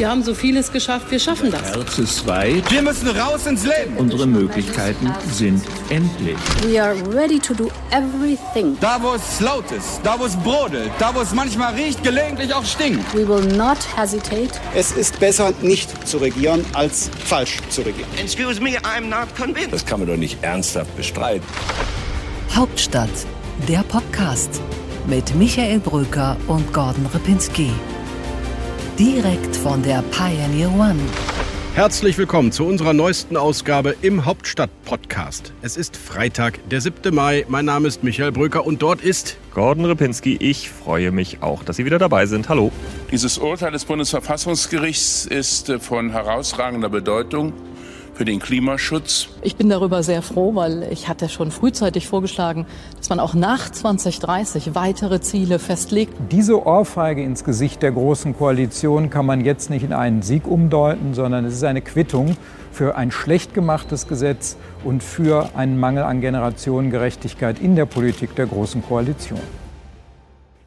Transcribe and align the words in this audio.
Wir 0.00 0.08
haben 0.08 0.22
so 0.22 0.32
vieles 0.32 0.72
geschafft, 0.72 1.10
wir 1.10 1.18
schaffen 1.18 1.50
das. 1.50 1.60
Herz 1.60 1.98
ist 1.98 2.26
weit. 2.26 2.70
Wir 2.70 2.80
müssen 2.80 3.06
raus 3.08 3.44
ins 3.44 3.66
Leben. 3.66 3.98
Unsere 3.98 4.26
Möglichkeiten 4.26 5.12
sind 5.30 5.62
endlich. 5.90 6.38
We 6.62 6.82
are 6.82 6.96
ready 7.12 7.38
to 7.38 7.52
do 7.52 7.70
everything. 7.90 8.78
Da, 8.80 8.96
wo 9.02 9.12
es 9.12 9.40
laut 9.40 9.70
ist, 9.70 10.00
da, 10.02 10.18
wo 10.18 10.24
es 10.24 10.34
brodelt, 10.36 10.90
da, 10.98 11.14
wo 11.14 11.20
es 11.20 11.34
manchmal 11.34 11.74
riecht, 11.74 12.02
gelegentlich 12.02 12.54
auch 12.54 12.64
stinkt. 12.64 13.14
We 13.14 13.28
will 13.28 13.44
not 13.58 13.76
hesitate. 13.94 14.52
Es 14.74 14.90
ist 14.92 15.20
besser, 15.20 15.52
nicht 15.60 16.08
zu 16.08 16.16
regieren, 16.16 16.64
als 16.72 17.10
falsch 17.26 17.58
zu 17.68 17.82
regieren. 17.82 18.08
Excuse 18.16 18.58
me, 18.58 18.78
I'm 18.78 19.02
not 19.02 19.36
convinced. 19.36 19.74
Das 19.74 19.84
kann 19.84 20.00
man 20.00 20.08
doch 20.08 20.16
nicht 20.16 20.42
ernsthaft 20.42 20.96
bestreiten. 20.96 21.44
Hauptstadt, 22.56 23.10
der 23.68 23.82
Podcast 23.82 24.62
mit 25.06 25.34
Michael 25.34 25.78
Brücker 25.78 26.38
und 26.46 26.72
Gordon 26.72 27.04
Ripinski. 27.12 27.70
Direkt 29.00 29.56
von 29.56 29.82
der 29.82 30.02
Pioneer 30.10 30.70
One. 30.74 31.00
Herzlich 31.74 32.18
willkommen 32.18 32.52
zu 32.52 32.66
unserer 32.66 32.92
neuesten 32.92 33.38
Ausgabe 33.38 33.96
im 34.02 34.26
Hauptstadt-Podcast. 34.26 35.54
Es 35.62 35.78
ist 35.78 35.96
Freitag, 35.96 36.68
der 36.68 36.82
7. 36.82 37.14
Mai. 37.14 37.46
Mein 37.48 37.64
Name 37.64 37.88
ist 37.88 38.04
Michael 38.04 38.30
Brücker 38.30 38.66
und 38.66 38.82
dort 38.82 39.00
ist 39.00 39.38
Gordon 39.54 39.86
Ripinski. 39.86 40.36
Ich 40.38 40.68
freue 40.68 41.12
mich 41.12 41.42
auch, 41.42 41.64
dass 41.64 41.76
Sie 41.76 41.86
wieder 41.86 41.98
dabei 41.98 42.26
sind. 42.26 42.50
Hallo. 42.50 42.72
Dieses 43.10 43.38
Urteil 43.38 43.72
des 43.72 43.86
Bundesverfassungsgerichts 43.86 45.24
ist 45.24 45.72
von 45.80 46.10
herausragender 46.10 46.90
Bedeutung 46.90 47.54
für 48.20 48.26
den 48.26 48.38
Klimaschutz. 48.38 49.30
Ich 49.40 49.56
bin 49.56 49.70
darüber 49.70 50.02
sehr 50.02 50.20
froh, 50.20 50.54
weil 50.54 50.86
ich 50.92 51.08
hatte 51.08 51.30
schon 51.30 51.50
frühzeitig 51.50 52.06
vorgeschlagen, 52.06 52.66
dass 52.98 53.08
man 53.08 53.18
auch 53.18 53.32
nach 53.32 53.70
2030 53.72 54.74
weitere 54.74 55.22
Ziele 55.22 55.58
festlegt. 55.58 56.12
Diese 56.30 56.66
Ohrfeige 56.66 57.24
ins 57.24 57.44
Gesicht 57.44 57.82
der 57.82 57.92
Großen 57.92 58.36
Koalition 58.36 59.08
kann 59.08 59.24
man 59.24 59.42
jetzt 59.42 59.70
nicht 59.70 59.84
in 59.84 59.94
einen 59.94 60.20
Sieg 60.20 60.46
umdeuten, 60.46 61.14
sondern 61.14 61.46
es 61.46 61.54
ist 61.54 61.64
eine 61.64 61.80
Quittung 61.80 62.36
für 62.72 62.94
ein 62.94 63.10
schlecht 63.10 63.54
gemachtes 63.54 64.06
Gesetz 64.06 64.58
und 64.84 65.02
für 65.02 65.56
einen 65.56 65.80
Mangel 65.80 66.02
an 66.02 66.20
Generationengerechtigkeit 66.20 67.58
in 67.58 67.74
der 67.74 67.86
Politik 67.86 68.34
der 68.34 68.44
Großen 68.44 68.82
Koalition. 68.82 69.40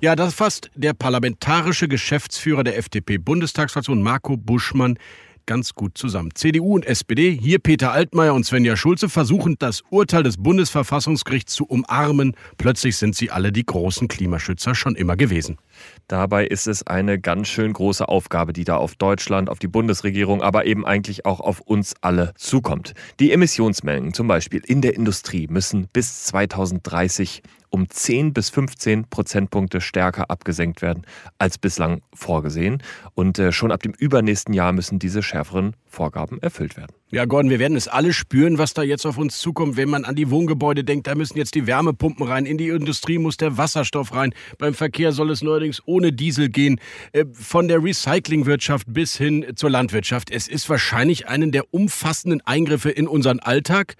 Ja, 0.01 0.15
das 0.15 0.33
fasst 0.33 0.71
der 0.73 0.93
parlamentarische 0.93 1.87
Geschäftsführer 1.87 2.63
der 2.63 2.79
FDP-Bundestagsfraktion 2.79 4.01
Marco 4.01 4.37
Buschmann 4.37 4.97
ganz 5.45 5.73
gut 5.73 5.97
zusammen. 5.97 6.31
CDU 6.33 6.75
und 6.75 6.85
SPD, 6.85 7.37
hier 7.37 7.59
Peter 7.59 7.91
Altmaier 7.91 8.33
und 8.33 8.45
Svenja 8.45 8.75
Schulze, 8.75 9.09
versuchen 9.09 9.55
das 9.59 9.83
Urteil 9.89 10.23
des 10.23 10.37
Bundesverfassungsgerichts 10.37 11.53
zu 11.53 11.65
umarmen. 11.65 12.35
Plötzlich 12.57 12.97
sind 12.97 13.15
sie 13.15 13.31
alle 13.31 13.51
die 13.51 13.65
großen 13.65 14.07
Klimaschützer 14.07 14.75
schon 14.75 14.95
immer 14.95 15.15
gewesen. 15.15 15.57
Dabei 16.07 16.45
ist 16.45 16.67
es 16.67 16.85
eine 16.85 17.19
ganz 17.19 17.47
schön 17.47 17.73
große 17.73 18.07
Aufgabe, 18.07 18.53
die 18.53 18.63
da 18.63 18.77
auf 18.77 18.95
Deutschland, 18.95 19.49
auf 19.49 19.59
die 19.59 19.67
Bundesregierung, 19.67 20.41
aber 20.41 20.65
eben 20.65 20.85
eigentlich 20.85 21.25
auch 21.25 21.39
auf 21.39 21.61
uns 21.61 21.93
alle 22.01 22.33
zukommt. 22.35 22.93
Die 23.19 23.31
Emissionsmengen 23.31 24.13
zum 24.13 24.27
Beispiel 24.27 24.61
in 24.65 24.81
der 24.81 24.95
Industrie 24.95 25.47
müssen 25.47 25.87
bis 25.93 26.25
2030 26.25 27.41
um 27.69 27.89
10 27.89 28.33
bis 28.33 28.49
15 28.51 29.09
Prozentpunkte 29.09 29.81
stärker 29.81 30.29
abgesenkt 30.29 30.81
werden 30.81 31.05
als 31.39 31.57
bislang 31.57 32.01
vorgesehen. 32.13 32.83
Und 33.15 33.39
äh, 33.39 33.51
schon 33.51 33.71
ab 33.71 33.81
dem 33.81 33.93
übernächsten 33.93 34.53
Jahr 34.53 34.73
müssen 34.73 34.99
diese 34.99 35.23
schärferen 35.23 35.75
Vorgaben 35.87 36.39
erfüllt 36.39 36.77
werden. 36.77 36.93
Ja, 37.13 37.25
Gordon, 37.25 37.51
wir 37.51 37.59
werden 37.59 37.77
es 37.77 37.87
alle 37.87 38.11
spüren, 38.11 38.57
was 38.57 38.73
da 38.73 38.81
jetzt 38.81 39.05
auf 39.05 39.19
uns 39.19 39.37
zukommt, 39.37 39.77
wenn 39.77 39.87
man 39.87 40.03
an 40.03 40.15
die 40.15 40.31
Wohngebäude 40.31 40.83
denkt. 40.83 41.05
Da 41.05 41.13
müssen 41.13 41.37
jetzt 41.37 41.53
die 41.53 41.67
Wärmepumpen 41.67 42.25
rein, 42.25 42.47
in 42.47 42.57
die 42.57 42.69
Industrie 42.69 43.19
muss 43.19 43.37
der 43.37 43.55
Wasserstoff 43.55 44.15
rein. 44.15 44.33
Beim 44.57 44.73
Verkehr 44.73 45.11
soll 45.11 45.29
es 45.29 45.43
neuerdings 45.43 45.83
ohne 45.85 46.11
Diesel 46.11 46.49
gehen. 46.49 46.79
Äh, 47.11 47.25
von 47.31 47.67
der 47.67 47.83
Recyclingwirtschaft 47.83 48.91
bis 48.91 49.15
hin 49.15 49.45
zur 49.55 49.69
Landwirtschaft. 49.69 50.31
Es 50.31 50.47
ist 50.47 50.67
wahrscheinlich 50.71 51.27
einen 51.27 51.51
der 51.51 51.71
umfassenden 51.71 52.41
Eingriffe 52.47 52.89
in 52.89 53.07
unseren 53.07 53.39
Alltag. 53.39 53.93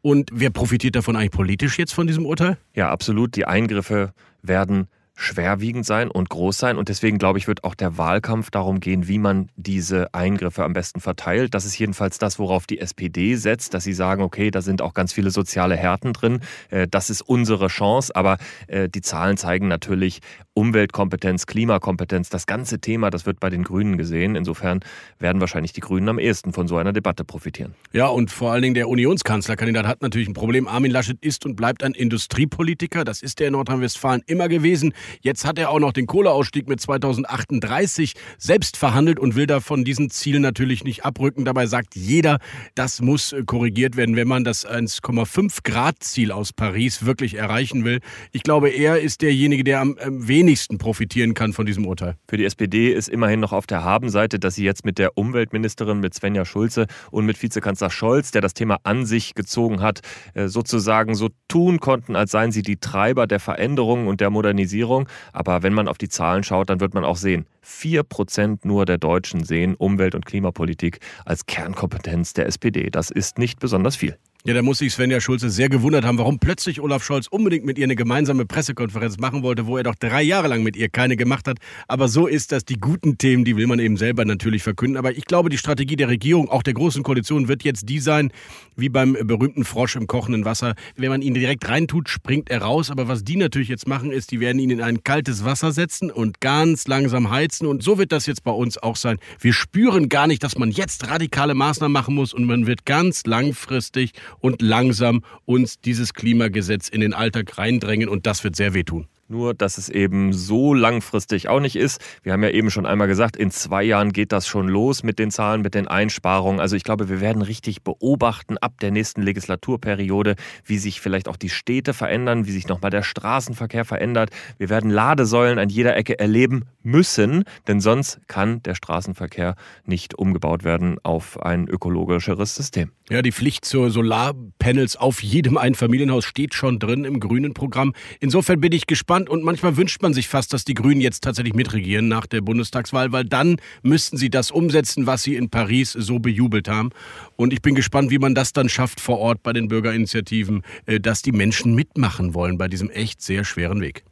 Und 0.00 0.30
wer 0.32 0.50
profitiert 0.50 0.94
davon 0.94 1.16
eigentlich 1.16 1.32
politisch 1.32 1.76
jetzt 1.76 1.92
von 1.92 2.06
diesem 2.06 2.24
Urteil? 2.24 2.56
Ja, 2.76 2.88
absolut. 2.90 3.34
Die 3.34 3.46
Eingriffe 3.46 4.12
werden 4.42 4.86
schwerwiegend 5.20 5.84
sein 5.84 6.10
und 6.10 6.30
groß 6.30 6.56
sein. 6.56 6.78
Und 6.78 6.88
deswegen, 6.88 7.18
glaube 7.18 7.38
ich, 7.38 7.46
wird 7.46 7.62
auch 7.62 7.74
der 7.74 7.98
Wahlkampf 7.98 8.50
darum 8.50 8.80
gehen, 8.80 9.06
wie 9.06 9.18
man 9.18 9.50
diese 9.56 10.14
Eingriffe 10.14 10.64
am 10.64 10.72
besten 10.72 11.00
verteilt. 11.00 11.54
Das 11.54 11.66
ist 11.66 11.78
jedenfalls 11.78 12.18
das, 12.18 12.38
worauf 12.38 12.66
die 12.66 12.80
SPD 12.80 13.36
setzt, 13.36 13.74
dass 13.74 13.84
sie 13.84 13.92
sagen, 13.92 14.22
okay, 14.22 14.50
da 14.50 14.62
sind 14.62 14.80
auch 14.80 14.94
ganz 14.94 15.12
viele 15.12 15.30
soziale 15.30 15.76
Härten 15.76 16.14
drin. 16.14 16.40
Äh, 16.70 16.88
das 16.88 17.10
ist 17.10 17.20
unsere 17.20 17.68
Chance. 17.68 18.16
Aber 18.16 18.38
äh, 18.66 18.88
die 18.88 19.02
Zahlen 19.02 19.36
zeigen 19.36 19.68
natürlich, 19.68 20.20
Umweltkompetenz, 20.60 21.46
Klimakompetenz, 21.46 22.28
das 22.28 22.44
ganze 22.44 22.80
Thema, 22.80 23.08
das 23.08 23.24
wird 23.24 23.40
bei 23.40 23.48
den 23.48 23.62
Grünen 23.62 23.96
gesehen. 23.96 24.36
Insofern 24.36 24.80
werden 25.18 25.40
wahrscheinlich 25.40 25.72
die 25.72 25.80
Grünen 25.80 26.06
am 26.10 26.18
ehesten 26.18 26.52
von 26.52 26.68
so 26.68 26.76
einer 26.76 26.92
Debatte 26.92 27.24
profitieren. 27.24 27.74
Ja, 27.92 28.08
und 28.08 28.30
vor 28.30 28.52
allen 28.52 28.60
Dingen 28.60 28.74
der 28.74 28.90
Unionskanzlerkandidat 28.90 29.86
hat 29.86 30.02
natürlich 30.02 30.28
ein 30.28 30.34
Problem. 30.34 30.68
Armin 30.68 30.90
Laschet 30.90 31.16
ist 31.22 31.46
und 31.46 31.56
bleibt 31.56 31.82
ein 31.82 31.92
Industriepolitiker. 31.92 33.04
Das 33.04 33.22
ist 33.22 33.40
er 33.40 33.46
in 33.46 33.54
Nordrhein-Westfalen 33.54 34.20
immer 34.26 34.48
gewesen. 34.48 34.92
Jetzt 35.22 35.46
hat 35.46 35.58
er 35.58 35.70
auch 35.70 35.80
noch 35.80 35.94
den 35.94 36.06
Kohleausstieg 36.06 36.68
mit 36.68 36.78
2038 36.78 38.12
selbst 38.36 38.76
verhandelt 38.76 39.18
und 39.18 39.36
will 39.36 39.46
da 39.46 39.60
von 39.60 39.82
diesen 39.82 40.10
Zielen 40.10 40.42
natürlich 40.42 40.84
nicht 40.84 41.06
abrücken. 41.06 41.46
Dabei 41.46 41.64
sagt 41.64 41.96
jeder, 41.96 42.38
das 42.74 43.00
muss 43.00 43.34
korrigiert 43.46 43.96
werden, 43.96 44.14
wenn 44.14 44.28
man 44.28 44.44
das 44.44 44.68
1,5 44.68 45.60
Grad 45.64 46.04
Ziel 46.04 46.32
aus 46.32 46.52
Paris 46.52 47.06
wirklich 47.06 47.36
erreichen 47.36 47.86
will. 47.86 48.00
Ich 48.32 48.42
glaube, 48.42 48.68
er 48.68 49.00
ist 49.00 49.22
derjenige, 49.22 49.64
der 49.64 49.80
am 49.80 49.96
wenigsten 50.06 50.49
profitieren 50.78 51.34
kann 51.34 51.52
von 51.52 51.66
diesem 51.66 51.86
Urteil. 51.86 52.16
Für 52.28 52.36
die 52.36 52.44
SPD 52.44 52.92
ist 52.92 53.08
immerhin 53.08 53.40
noch 53.40 53.52
auf 53.52 53.66
der 53.66 53.84
Habenseite, 53.84 54.38
dass 54.38 54.54
sie 54.54 54.64
jetzt 54.64 54.84
mit 54.84 54.98
der 54.98 55.16
Umweltministerin, 55.16 56.00
mit 56.00 56.14
Svenja 56.14 56.44
Schulze 56.44 56.86
und 57.10 57.26
mit 57.26 57.40
Vizekanzler 57.40 57.90
Scholz, 57.90 58.30
der 58.30 58.40
das 58.40 58.54
Thema 58.54 58.78
an 58.82 59.06
sich 59.06 59.34
gezogen 59.34 59.80
hat, 59.80 60.00
äh, 60.34 60.48
sozusagen 60.48 61.14
so 61.14 61.28
tun 61.48 61.80
konnten, 61.80 62.16
als 62.16 62.32
seien 62.32 62.52
sie 62.52 62.62
die 62.62 62.78
Treiber 62.78 63.26
der 63.26 63.40
Veränderung 63.40 64.06
und 64.06 64.20
der 64.20 64.30
Modernisierung. 64.30 65.08
Aber 65.32 65.62
wenn 65.62 65.72
man 65.72 65.88
auf 65.88 65.98
die 65.98 66.08
Zahlen 66.08 66.42
schaut, 66.42 66.70
dann 66.70 66.80
wird 66.80 66.94
man 66.94 67.04
auch 67.04 67.16
sehen, 67.16 67.46
4% 67.62 68.64
nur 68.64 68.86
der 68.86 68.98
Deutschen 68.98 69.44
sehen 69.44 69.74
Umwelt- 69.74 70.14
und 70.14 70.26
Klimapolitik 70.26 71.00
als 71.24 71.46
Kernkompetenz 71.46 72.32
der 72.32 72.46
SPD. 72.46 72.90
Das 72.90 73.10
ist 73.10 73.38
nicht 73.38 73.60
besonders 73.60 73.96
viel. 73.96 74.16
Ja, 74.46 74.54
da 74.54 74.62
muss 74.62 74.78
sich 74.78 74.94
Svenja 74.94 75.20
Schulze 75.20 75.50
sehr 75.50 75.68
gewundert 75.68 76.06
haben, 76.06 76.16
warum 76.16 76.38
plötzlich 76.38 76.80
Olaf 76.80 77.04
Scholz 77.04 77.26
unbedingt 77.26 77.66
mit 77.66 77.76
ihr 77.76 77.84
eine 77.84 77.94
gemeinsame 77.94 78.46
Pressekonferenz 78.46 79.18
machen 79.18 79.42
wollte, 79.42 79.66
wo 79.66 79.76
er 79.76 79.82
doch 79.82 79.94
drei 79.94 80.22
Jahre 80.22 80.48
lang 80.48 80.62
mit 80.62 80.76
ihr 80.76 80.88
keine 80.88 81.16
gemacht 81.16 81.46
hat. 81.46 81.58
Aber 81.88 82.08
so 82.08 82.26
ist 82.26 82.50
das. 82.50 82.64
Die 82.64 82.78
guten 82.78 83.18
Themen, 83.18 83.44
die 83.44 83.58
will 83.58 83.66
man 83.66 83.78
eben 83.80 83.98
selber 83.98 84.24
natürlich 84.24 84.62
verkünden. 84.62 84.96
Aber 84.96 85.12
ich 85.12 85.26
glaube, 85.26 85.50
die 85.50 85.58
Strategie 85.58 85.94
der 85.94 86.08
Regierung, 86.08 86.48
auch 86.48 86.62
der 86.62 86.72
Großen 86.72 87.02
Koalition, 87.02 87.48
wird 87.48 87.64
jetzt 87.64 87.90
die 87.90 87.98
sein, 87.98 88.32
wie 88.76 88.88
beim 88.88 89.12
berühmten 89.12 89.66
Frosch 89.66 89.96
im 89.96 90.06
kochenden 90.06 90.46
Wasser. 90.46 90.74
Wenn 90.96 91.10
man 91.10 91.20
ihn 91.20 91.34
direkt 91.34 91.68
reintut, 91.68 92.08
springt 92.08 92.48
er 92.48 92.62
raus. 92.62 92.90
Aber 92.90 93.08
was 93.08 93.24
die 93.24 93.36
natürlich 93.36 93.68
jetzt 93.68 93.86
machen, 93.86 94.10
ist, 94.10 94.30
die 94.30 94.40
werden 94.40 94.58
ihn 94.58 94.70
in 94.70 94.80
ein 94.80 95.04
kaltes 95.04 95.44
Wasser 95.44 95.72
setzen 95.72 96.10
und 96.10 96.40
ganz 96.40 96.88
langsam 96.88 97.30
heizen. 97.30 97.66
Und 97.66 97.82
so 97.82 97.98
wird 97.98 98.10
das 98.10 98.24
jetzt 98.24 98.42
bei 98.42 98.52
uns 98.52 98.78
auch 98.78 98.96
sein. 98.96 99.18
Wir 99.38 99.52
spüren 99.52 100.08
gar 100.08 100.26
nicht, 100.26 100.42
dass 100.42 100.56
man 100.56 100.70
jetzt 100.70 101.08
radikale 101.08 101.52
Maßnahmen 101.52 101.92
machen 101.92 102.14
muss 102.14 102.32
und 102.32 102.46
man 102.46 102.66
wird 102.66 102.86
ganz 102.86 103.26
langfristig 103.26 104.12
und 104.38 104.62
langsam 104.62 105.24
uns 105.44 105.80
dieses 105.80 106.14
Klimagesetz 106.14 106.88
in 106.88 107.00
den 107.00 107.14
Alltag 107.14 107.58
reindrängen 107.58 108.08
und 108.08 108.26
das 108.26 108.44
wird 108.44 108.56
sehr 108.56 108.74
wehtun. 108.74 109.06
Nur, 109.30 109.54
dass 109.54 109.78
es 109.78 109.88
eben 109.88 110.32
so 110.32 110.74
langfristig 110.74 111.48
auch 111.48 111.60
nicht 111.60 111.76
ist. 111.76 112.00
Wir 112.24 112.32
haben 112.32 112.42
ja 112.42 112.50
eben 112.50 112.68
schon 112.68 112.84
einmal 112.84 113.06
gesagt, 113.06 113.36
in 113.36 113.52
zwei 113.52 113.84
Jahren 113.84 114.12
geht 114.12 114.32
das 114.32 114.48
schon 114.48 114.66
los 114.66 115.04
mit 115.04 115.20
den 115.20 115.30
Zahlen, 115.30 115.62
mit 115.62 115.76
den 115.76 115.86
Einsparungen. 115.86 116.58
Also 116.58 116.74
ich 116.74 116.82
glaube, 116.82 117.08
wir 117.08 117.20
werden 117.20 117.40
richtig 117.40 117.84
beobachten 117.84 118.58
ab 118.58 118.80
der 118.80 118.90
nächsten 118.90 119.22
Legislaturperiode, 119.22 120.34
wie 120.64 120.78
sich 120.78 121.00
vielleicht 121.00 121.28
auch 121.28 121.36
die 121.36 121.48
Städte 121.48 121.94
verändern, 121.94 122.44
wie 122.46 122.50
sich 122.50 122.66
nochmal 122.66 122.90
der 122.90 123.04
Straßenverkehr 123.04 123.84
verändert. 123.84 124.30
Wir 124.58 124.68
werden 124.68 124.90
Ladesäulen 124.90 125.60
an 125.60 125.68
jeder 125.68 125.96
Ecke 125.96 126.18
erleben 126.18 126.64
müssen, 126.82 127.44
denn 127.68 127.80
sonst 127.80 128.18
kann 128.26 128.64
der 128.64 128.74
Straßenverkehr 128.74 129.54
nicht 129.84 130.16
umgebaut 130.16 130.64
werden 130.64 130.98
auf 131.04 131.40
ein 131.40 131.68
ökologischeres 131.68 132.56
System. 132.56 132.90
Ja, 133.10 133.22
die 133.22 133.32
Pflicht 133.32 133.64
zur 133.64 133.90
Solarpanels 133.90 134.96
auf 134.96 135.22
jedem 135.22 135.56
Einfamilienhaus 135.56 136.24
steht 136.24 136.54
schon 136.54 136.78
drin 136.78 137.04
im 137.04 137.20
grünen 137.20 137.54
Programm. 137.54 137.92
Insofern 138.20 138.60
bin 138.60 138.72
ich 138.72 138.86
gespannt 138.86 139.19
und 139.28 139.42
manchmal 139.44 139.76
wünscht 139.76 140.02
man 140.02 140.14
sich 140.14 140.28
fast, 140.28 140.52
dass 140.52 140.64
die 140.64 140.74
Grünen 140.74 141.00
jetzt 141.00 141.22
tatsächlich 141.22 141.54
mitregieren 141.54 142.08
nach 142.08 142.26
der 142.26 142.40
Bundestagswahl, 142.40 143.12
weil 143.12 143.24
dann 143.24 143.56
müssten 143.82 144.16
sie 144.16 144.30
das 144.30 144.50
umsetzen, 144.50 145.06
was 145.06 145.22
sie 145.22 145.36
in 145.36 145.50
Paris 145.50 145.92
so 145.92 146.18
bejubelt 146.18 146.68
haben. 146.68 146.90
Und 147.36 147.52
ich 147.52 147.62
bin 147.62 147.74
gespannt, 147.74 148.10
wie 148.10 148.18
man 148.18 148.34
das 148.34 148.52
dann 148.52 148.68
schafft 148.68 149.00
vor 149.00 149.18
Ort 149.18 149.42
bei 149.42 149.52
den 149.52 149.68
Bürgerinitiativen, 149.68 150.62
äh, 150.86 151.00
dass 151.00 151.22
die 151.22 151.32
Menschen 151.32 151.74
mitmachen 151.74 152.34
wollen 152.34 152.58
bei 152.58 152.68
diesem 152.68 152.90
echt 152.90 153.22
sehr 153.22 153.44
schweren 153.44 153.80
Weg. 153.80 154.04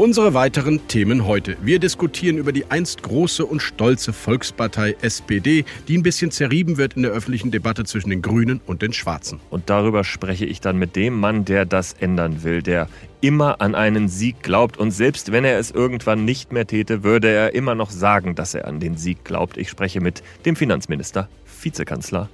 Unsere 0.00 0.32
weiteren 0.32 0.88
Themen 0.88 1.26
heute. 1.26 1.58
Wir 1.60 1.78
diskutieren 1.78 2.38
über 2.38 2.52
die 2.52 2.70
einst 2.70 3.02
große 3.02 3.44
und 3.44 3.60
stolze 3.60 4.14
Volkspartei 4.14 4.96
SPD, 5.02 5.66
die 5.88 5.98
ein 5.98 6.02
bisschen 6.02 6.30
zerrieben 6.30 6.78
wird 6.78 6.94
in 6.94 7.02
der 7.02 7.10
öffentlichen 7.10 7.50
Debatte 7.50 7.84
zwischen 7.84 8.08
den 8.08 8.22
Grünen 8.22 8.62
und 8.64 8.80
den 8.80 8.94
Schwarzen. 8.94 9.40
Und 9.50 9.68
darüber 9.68 10.02
spreche 10.02 10.46
ich 10.46 10.62
dann 10.62 10.78
mit 10.78 10.96
dem 10.96 11.20
Mann, 11.20 11.44
der 11.44 11.66
das 11.66 11.92
ändern 11.92 12.42
will, 12.44 12.62
der 12.62 12.88
immer 13.20 13.60
an 13.60 13.74
einen 13.74 14.08
Sieg 14.08 14.42
glaubt 14.42 14.78
und 14.78 14.90
selbst 14.90 15.32
wenn 15.32 15.44
er 15.44 15.58
es 15.58 15.70
irgendwann 15.70 16.24
nicht 16.24 16.50
mehr 16.50 16.66
täte, 16.66 17.04
würde 17.04 17.28
er 17.28 17.54
immer 17.54 17.74
noch 17.74 17.90
sagen, 17.90 18.34
dass 18.34 18.54
er 18.54 18.66
an 18.66 18.80
den 18.80 18.96
Sieg 18.96 19.22
glaubt. 19.26 19.58
Ich 19.58 19.68
spreche 19.68 20.00
mit 20.00 20.22
dem 20.46 20.56
Finanzminister, 20.56 21.28
Vizekanzler 21.60 22.30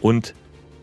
und 0.00 0.32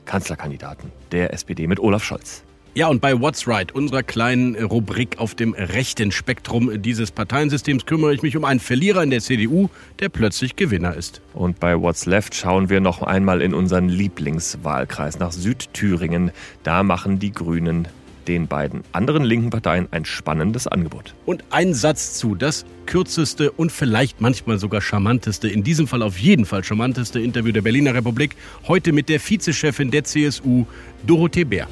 Kanzlerkandidaten 0.05 0.91
der 1.11 1.33
SPD 1.33 1.65
mit 1.65 1.79
Olaf 1.79 2.03
Scholz. 2.03 2.43
Ja, 2.77 2.89
und 2.89 3.01
bei 3.01 3.19
What's 3.19 3.47
Right, 3.47 3.73
unserer 3.73 4.03
kleinen 4.03 4.53
Rubrik 4.55 5.17
auf 5.17 5.33
dem 5.33 5.55
rechten 5.55 6.11
Spektrum 6.11 6.79
dieses 6.79 7.09
Parteiensystems, 7.09 7.87
kümmere 7.87 8.13
ich 8.13 8.21
mich 8.21 8.37
um 8.37 8.45
einen 8.45 8.59
Verlierer 8.59 9.01
in 9.01 9.09
der 9.09 9.19
CDU, 9.19 9.69
der 9.99 10.09
plötzlich 10.09 10.55
Gewinner 10.55 10.93
ist. 10.93 11.19
Und 11.33 11.59
bei 11.59 11.81
What's 11.81 12.05
Left 12.05 12.35
schauen 12.35 12.69
wir 12.69 12.79
noch 12.79 13.01
einmal 13.01 13.41
in 13.41 13.55
unseren 13.55 13.89
Lieblingswahlkreis 13.89 15.17
nach 15.17 15.31
Südthüringen. 15.31 16.29
Da 16.61 16.83
machen 16.83 17.17
die 17.17 17.31
Grünen 17.31 17.87
den 18.27 18.45
beiden 18.45 18.83
anderen 18.91 19.23
linken 19.23 19.49
Parteien 19.49 19.87
ein 19.89 20.05
spannendes 20.05 20.67
Angebot. 20.67 21.15
Und 21.25 21.45
ein 21.49 21.73
Satz 21.73 22.13
zu, 22.13 22.35
das 22.35 22.63
kürzeste 22.85 23.49
und 23.49 23.71
vielleicht 23.71 24.21
manchmal 24.21 24.59
sogar 24.59 24.81
charmanteste, 24.81 25.47
in 25.47 25.63
diesem 25.63 25.87
Fall 25.87 26.03
auf 26.03 26.19
jeden 26.19 26.45
Fall 26.45 26.63
charmanteste 26.63 27.19
Interview 27.19 27.53
der 27.53 27.63
Berliner 27.63 27.95
Republik, 27.95 28.35
heute 28.67 28.91
mit 28.91 29.09
der 29.09 29.19
Vizechefin 29.19 29.89
der 29.89 30.03
CSU, 30.03 30.67
Dorothee 31.07 31.43
Bär. 31.43 31.67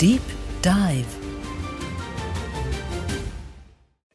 Deep 0.00 0.20
Dive. 0.64 1.06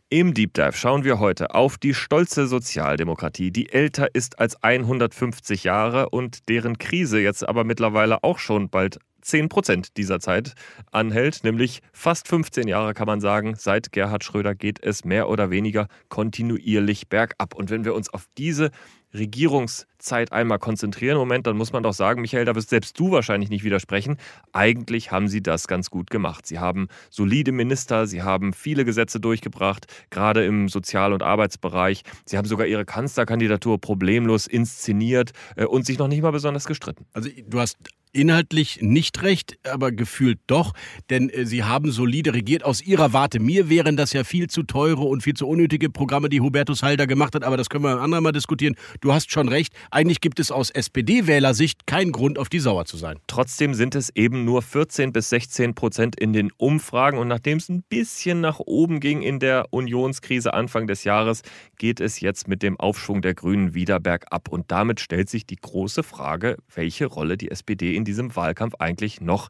Im 0.09 0.33
Deep 0.33 0.53
Dive 0.53 0.73
schauen 0.73 1.05
wir 1.05 1.19
heute 1.19 1.55
auf 1.55 1.77
die 1.77 1.93
stolze 1.93 2.47
Sozialdemokratie, 2.47 3.51
die 3.51 3.71
älter 3.71 4.13
ist 4.13 4.39
als 4.39 4.61
150 4.61 5.63
Jahre 5.63 6.09
und 6.09 6.49
deren 6.49 6.77
Krise 6.79 7.21
jetzt 7.21 7.47
aber 7.47 7.63
mittlerweile 7.63 8.25
auch 8.25 8.39
schon 8.39 8.69
bald 8.69 8.99
10 9.21 9.47
Prozent 9.47 9.95
dieser 9.95 10.19
Zeit 10.19 10.53
anhält, 10.91 11.45
nämlich 11.45 11.81
fast 11.93 12.27
15 12.27 12.67
Jahre 12.67 12.93
kann 12.93 13.07
man 13.07 13.21
sagen. 13.21 13.55
Seit 13.57 13.93
Gerhard 13.93 14.25
Schröder 14.25 14.55
geht 14.55 14.83
es 14.83 15.05
mehr 15.05 15.29
oder 15.29 15.49
weniger 15.49 15.87
kontinuierlich 16.09 17.07
bergab. 17.07 17.53
Und 17.55 17.69
wenn 17.69 17.85
wir 17.85 17.93
uns 17.93 18.13
auf 18.13 18.25
diese 18.37 18.71
Regierungszeit 19.13 20.31
einmal 20.31 20.59
konzentrieren. 20.59 21.17
Moment, 21.17 21.47
dann 21.47 21.57
muss 21.57 21.73
man 21.73 21.83
doch 21.83 21.93
sagen, 21.93 22.21
Michael, 22.21 22.45
da 22.45 22.55
wirst 22.55 22.69
selbst 22.69 22.99
du 22.99 23.11
wahrscheinlich 23.11 23.49
nicht 23.49 23.63
widersprechen. 23.63 24.17
Eigentlich 24.53 25.11
haben 25.11 25.27
sie 25.27 25.41
das 25.41 25.67
ganz 25.67 25.89
gut 25.89 26.09
gemacht. 26.09 26.45
Sie 26.45 26.59
haben 26.59 26.87
solide 27.09 27.51
Minister, 27.51 28.07
sie 28.07 28.21
haben 28.21 28.53
viele 28.53 28.85
Gesetze 28.85 29.19
durchgebracht, 29.19 29.87
gerade 30.09 30.45
im 30.45 30.69
Sozial- 30.69 31.13
und 31.13 31.23
Arbeitsbereich. 31.23 32.03
Sie 32.25 32.37
haben 32.37 32.47
sogar 32.47 32.67
ihre 32.67 32.85
Kanzlerkandidatur 32.85 33.79
problemlos 33.79 34.47
inszeniert 34.47 35.31
äh, 35.55 35.65
und 35.65 35.85
sich 35.85 35.97
noch 35.97 36.07
nicht 36.07 36.21
mal 36.21 36.31
besonders 36.31 36.65
gestritten. 36.65 37.05
Also 37.13 37.29
du 37.47 37.59
hast 37.59 37.77
inhaltlich 38.11 38.79
nicht 38.81 39.21
recht, 39.21 39.57
aber 39.69 39.91
gefühlt 39.91 40.39
doch, 40.47 40.73
denn 41.09 41.29
äh, 41.29 41.45
sie 41.45 41.63
haben 41.63 41.91
solide 41.91 42.33
regiert. 42.33 42.63
Aus 42.63 42.81
ihrer 42.81 43.13
Warte, 43.13 43.39
mir 43.39 43.69
wären 43.69 43.97
das 43.97 44.13
ja 44.13 44.23
viel 44.23 44.49
zu 44.49 44.63
teure 44.63 45.03
und 45.03 45.21
viel 45.21 45.35
zu 45.35 45.47
unnötige 45.47 45.89
Programme, 45.89 46.29
die 46.29 46.41
Hubertus 46.41 46.83
Heil 46.83 46.97
gemacht 46.97 47.35
hat, 47.35 47.43
aber 47.43 47.55
das 47.55 47.69
können 47.69 47.83
wir 47.83 47.91
ein 47.91 47.99
andermal 47.99 48.31
diskutieren. 48.31 48.75
Du 49.01 49.13
hast 49.13 49.31
schon 49.31 49.47
recht, 49.47 49.73
eigentlich 49.91 50.21
gibt 50.21 50.39
es 50.39 50.51
aus 50.51 50.69
SPD-Wählersicht 50.69 51.87
keinen 51.87 52.11
Grund, 52.11 52.37
auf 52.39 52.49
die 52.49 52.59
sauer 52.59 52.85
zu 52.85 52.97
sein. 52.97 53.17
Trotzdem 53.27 53.73
sind 53.73 53.95
es 53.95 54.09
eben 54.15 54.43
nur 54.43 54.61
14 54.61 55.13
bis 55.13 55.29
16 55.29 55.75
Prozent 55.75 56.19
in 56.19 56.33
den 56.33 56.51
Umfragen 56.57 57.17
und 57.17 57.27
nachdem 57.27 57.59
es 57.59 57.69
ein 57.69 57.83
bisschen 57.83 58.41
nach 58.41 58.59
oben 58.59 58.99
ging 58.99 59.21
in 59.21 59.39
der 59.39 59.67
Unionskrise 59.71 60.53
Anfang 60.53 60.87
des 60.87 61.03
Jahres, 61.03 61.41
geht 61.77 61.99
es 61.99 62.19
jetzt 62.19 62.47
mit 62.47 62.63
dem 62.63 62.79
Aufschwung 62.79 63.21
der 63.21 63.33
Grünen 63.33 63.73
wieder 63.73 63.99
bergab 63.99 64.49
und 64.49 64.71
damit 64.71 64.99
stellt 64.99 65.29
sich 65.29 65.45
die 65.45 65.55
große 65.55 66.03
Frage, 66.03 66.57
welche 66.73 67.05
Rolle 67.05 67.37
die 67.37 67.51
SPD 67.51 67.95
in 67.95 67.98
diesem 68.05 68.35
Wahlkampf 68.35 68.75
eigentlich 68.79 69.21
noch 69.21 69.49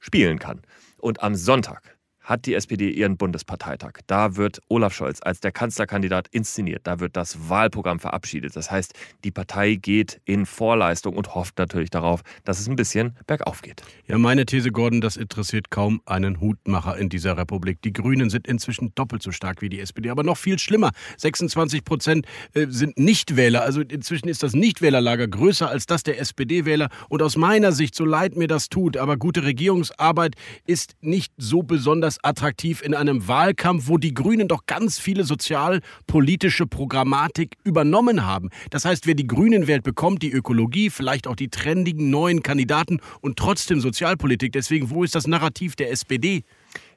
spielen 0.00 0.38
kann. 0.38 0.62
Und 0.98 1.22
am 1.22 1.34
Sonntag 1.34 1.93
hat 2.24 2.46
die 2.46 2.54
SPD 2.54 2.90
ihren 2.90 3.16
Bundesparteitag. 3.16 3.92
Da 4.06 4.36
wird 4.36 4.60
Olaf 4.68 4.94
Scholz 4.94 5.20
als 5.22 5.40
der 5.40 5.52
Kanzlerkandidat 5.52 6.28
inszeniert. 6.28 6.86
Da 6.86 6.98
wird 6.98 7.16
das 7.16 7.48
Wahlprogramm 7.48 8.00
verabschiedet. 8.00 8.56
Das 8.56 8.70
heißt, 8.70 8.94
die 9.22 9.30
Partei 9.30 9.74
geht 9.74 10.20
in 10.24 10.46
Vorleistung 10.46 11.16
und 11.16 11.34
hofft 11.34 11.58
natürlich 11.58 11.90
darauf, 11.90 12.22
dass 12.44 12.58
es 12.58 12.68
ein 12.68 12.76
bisschen 12.76 13.16
bergauf 13.26 13.62
geht. 13.62 13.82
Ja, 14.08 14.18
meine 14.18 14.46
These, 14.46 14.72
Gordon, 14.72 15.00
das 15.00 15.16
interessiert 15.16 15.70
kaum 15.70 16.00
einen 16.06 16.40
Hutmacher 16.40 16.96
in 16.96 17.10
dieser 17.10 17.36
Republik. 17.36 17.82
Die 17.82 17.92
Grünen 17.92 18.30
sind 18.30 18.46
inzwischen 18.46 18.94
doppelt 18.94 19.22
so 19.22 19.30
stark 19.30 19.60
wie 19.60 19.68
die 19.68 19.80
SPD, 19.80 20.08
aber 20.10 20.22
noch 20.22 20.38
viel 20.38 20.58
schlimmer. 20.58 20.90
26 21.18 21.84
Prozent 21.84 22.26
äh, 22.54 22.66
sind 22.68 22.98
Nichtwähler. 22.98 23.62
Also 23.62 23.82
inzwischen 23.82 24.28
ist 24.28 24.42
das 24.42 24.54
Nichtwählerlager 24.54 25.28
größer 25.28 25.68
als 25.68 25.86
das 25.86 26.02
der 26.02 26.18
SPD-Wähler. 26.18 26.88
Und 27.10 27.22
aus 27.22 27.36
meiner 27.36 27.72
Sicht, 27.72 27.94
so 27.94 28.04
leid 28.04 28.36
mir 28.36 28.48
das 28.48 28.70
tut, 28.70 28.96
aber 28.96 29.18
gute 29.18 29.44
Regierungsarbeit 29.44 30.36
ist 30.66 30.96
nicht 31.00 31.32
so 31.36 31.62
besonders 31.62 32.13
besonders 32.14 32.18
attraktiv 32.22 32.82
in 32.82 32.94
einem 32.94 33.26
Wahlkampf, 33.28 33.88
wo 33.88 33.98
die 33.98 34.14
Grünen 34.14 34.48
doch 34.48 34.66
ganz 34.66 34.98
viele 34.98 35.24
sozialpolitische 35.24 36.66
Programmatik 36.66 37.56
übernommen 37.64 38.26
haben. 38.26 38.50
Das 38.70 38.84
heißt, 38.84 39.06
wer 39.06 39.14
die 39.14 39.26
Grünen 39.26 39.66
wählt, 39.66 39.82
bekommt 39.82 40.22
die 40.22 40.32
Ökologie, 40.32 40.90
vielleicht 40.90 41.26
auch 41.26 41.36
die 41.36 41.48
trendigen 41.48 42.10
neuen 42.10 42.42
Kandidaten 42.42 43.00
und 43.20 43.38
trotzdem 43.38 43.80
Sozialpolitik. 43.80 44.52
Deswegen, 44.52 44.90
wo 44.90 45.04
ist 45.04 45.14
das 45.14 45.26
Narrativ 45.26 45.76
der 45.76 45.90
SPD? 45.90 46.44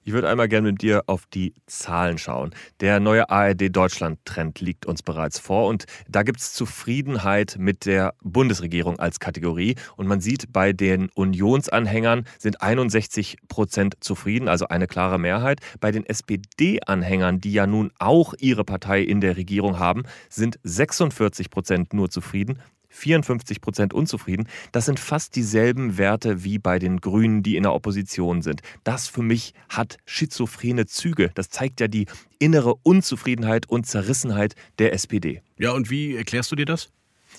Ich 0.07 0.13
würde 0.13 0.30
einmal 0.30 0.48
gerne 0.48 0.71
mit 0.71 0.81
dir 0.81 1.04
auf 1.07 1.25
die 1.25 1.54
Zahlen 1.65 2.18
schauen. 2.18 2.56
Der 2.80 3.01
neue 3.01 3.30
ARD-Deutschland-Trend 3.30 4.62
liegt 4.62 4.86
uns 4.86 5.04
bereits 5.04 5.38
vor 5.38 5.68
und 5.68 5.83
da 6.07 6.24
gibt 6.24 6.39
es 6.39 6.54
Zufriedenheit 6.54 7.57
mit 7.59 7.86
der 7.86 8.13
Bundesregierung 8.24 9.00
als 9.00 9.19
Kategorie. 9.19 9.75
Und 9.98 10.07
man 10.07 10.21
sieht, 10.21 10.54
bei 10.54 10.71
den 10.71 11.09
Unionsanhängern 11.09 12.24
sind 12.39 12.62
61 12.62 13.36
Prozent 13.50 13.98
zufrieden, 14.00 14.48
also 14.48 14.69
eine 14.69 14.88
klare 14.88 15.19
Mehrheit. 15.19 15.59
Bei 15.81 15.92
den 15.92 16.06
SPD-Anhängern, 16.06 17.42
die 17.42 17.51
ja 17.51 17.68
nun 17.68 17.92
auch 18.00 18.33
ihre 18.39 18.63
Partei 18.63 19.01
in 19.01 19.19
der 19.19 19.36
Regierung 19.36 19.77
haben, 19.77 20.04
sind 20.30 20.57
46 20.63 21.50
Prozent 21.50 21.94
nur 21.94 22.09
zufrieden. 22.09 22.59
54 22.97 23.61
Prozent 23.61 23.94
unzufrieden. 23.94 24.47
Das 24.71 24.85
sind 24.85 24.99
fast 24.99 25.35
dieselben 25.35 25.97
Werte 25.97 26.44
wie 26.44 26.59
bei 26.59 26.79
den 26.79 26.99
Grünen, 26.99 27.44
die 27.44 27.55
in 27.55 27.63
der 27.63 27.73
Opposition 27.73 28.41
sind. 28.41 28.61
Das 28.83 29.07
für 29.07 29.21
mich 29.21 29.53
hat 29.69 29.97
schizophrene 30.05 30.85
Züge. 30.85 31.31
Das 31.35 31.49
zeigt 31.49 31.79
ja 31.79 31.88
die 31.88 32.07
innere 32.39 32.75
Unzufriedenheit 32.83 33.69
und 33.69 33.85
Zerrissenheit 33.85 34.55
der 34.79 34.94
SPD. 34.94 35.41
Ja, 35.57 35.71
und 35.71 35.89
wie 35.89 36.15
erklärst 36.15 36.51
du 36.51 36.55
dir 36.55 36.65
das? 36.65 36.89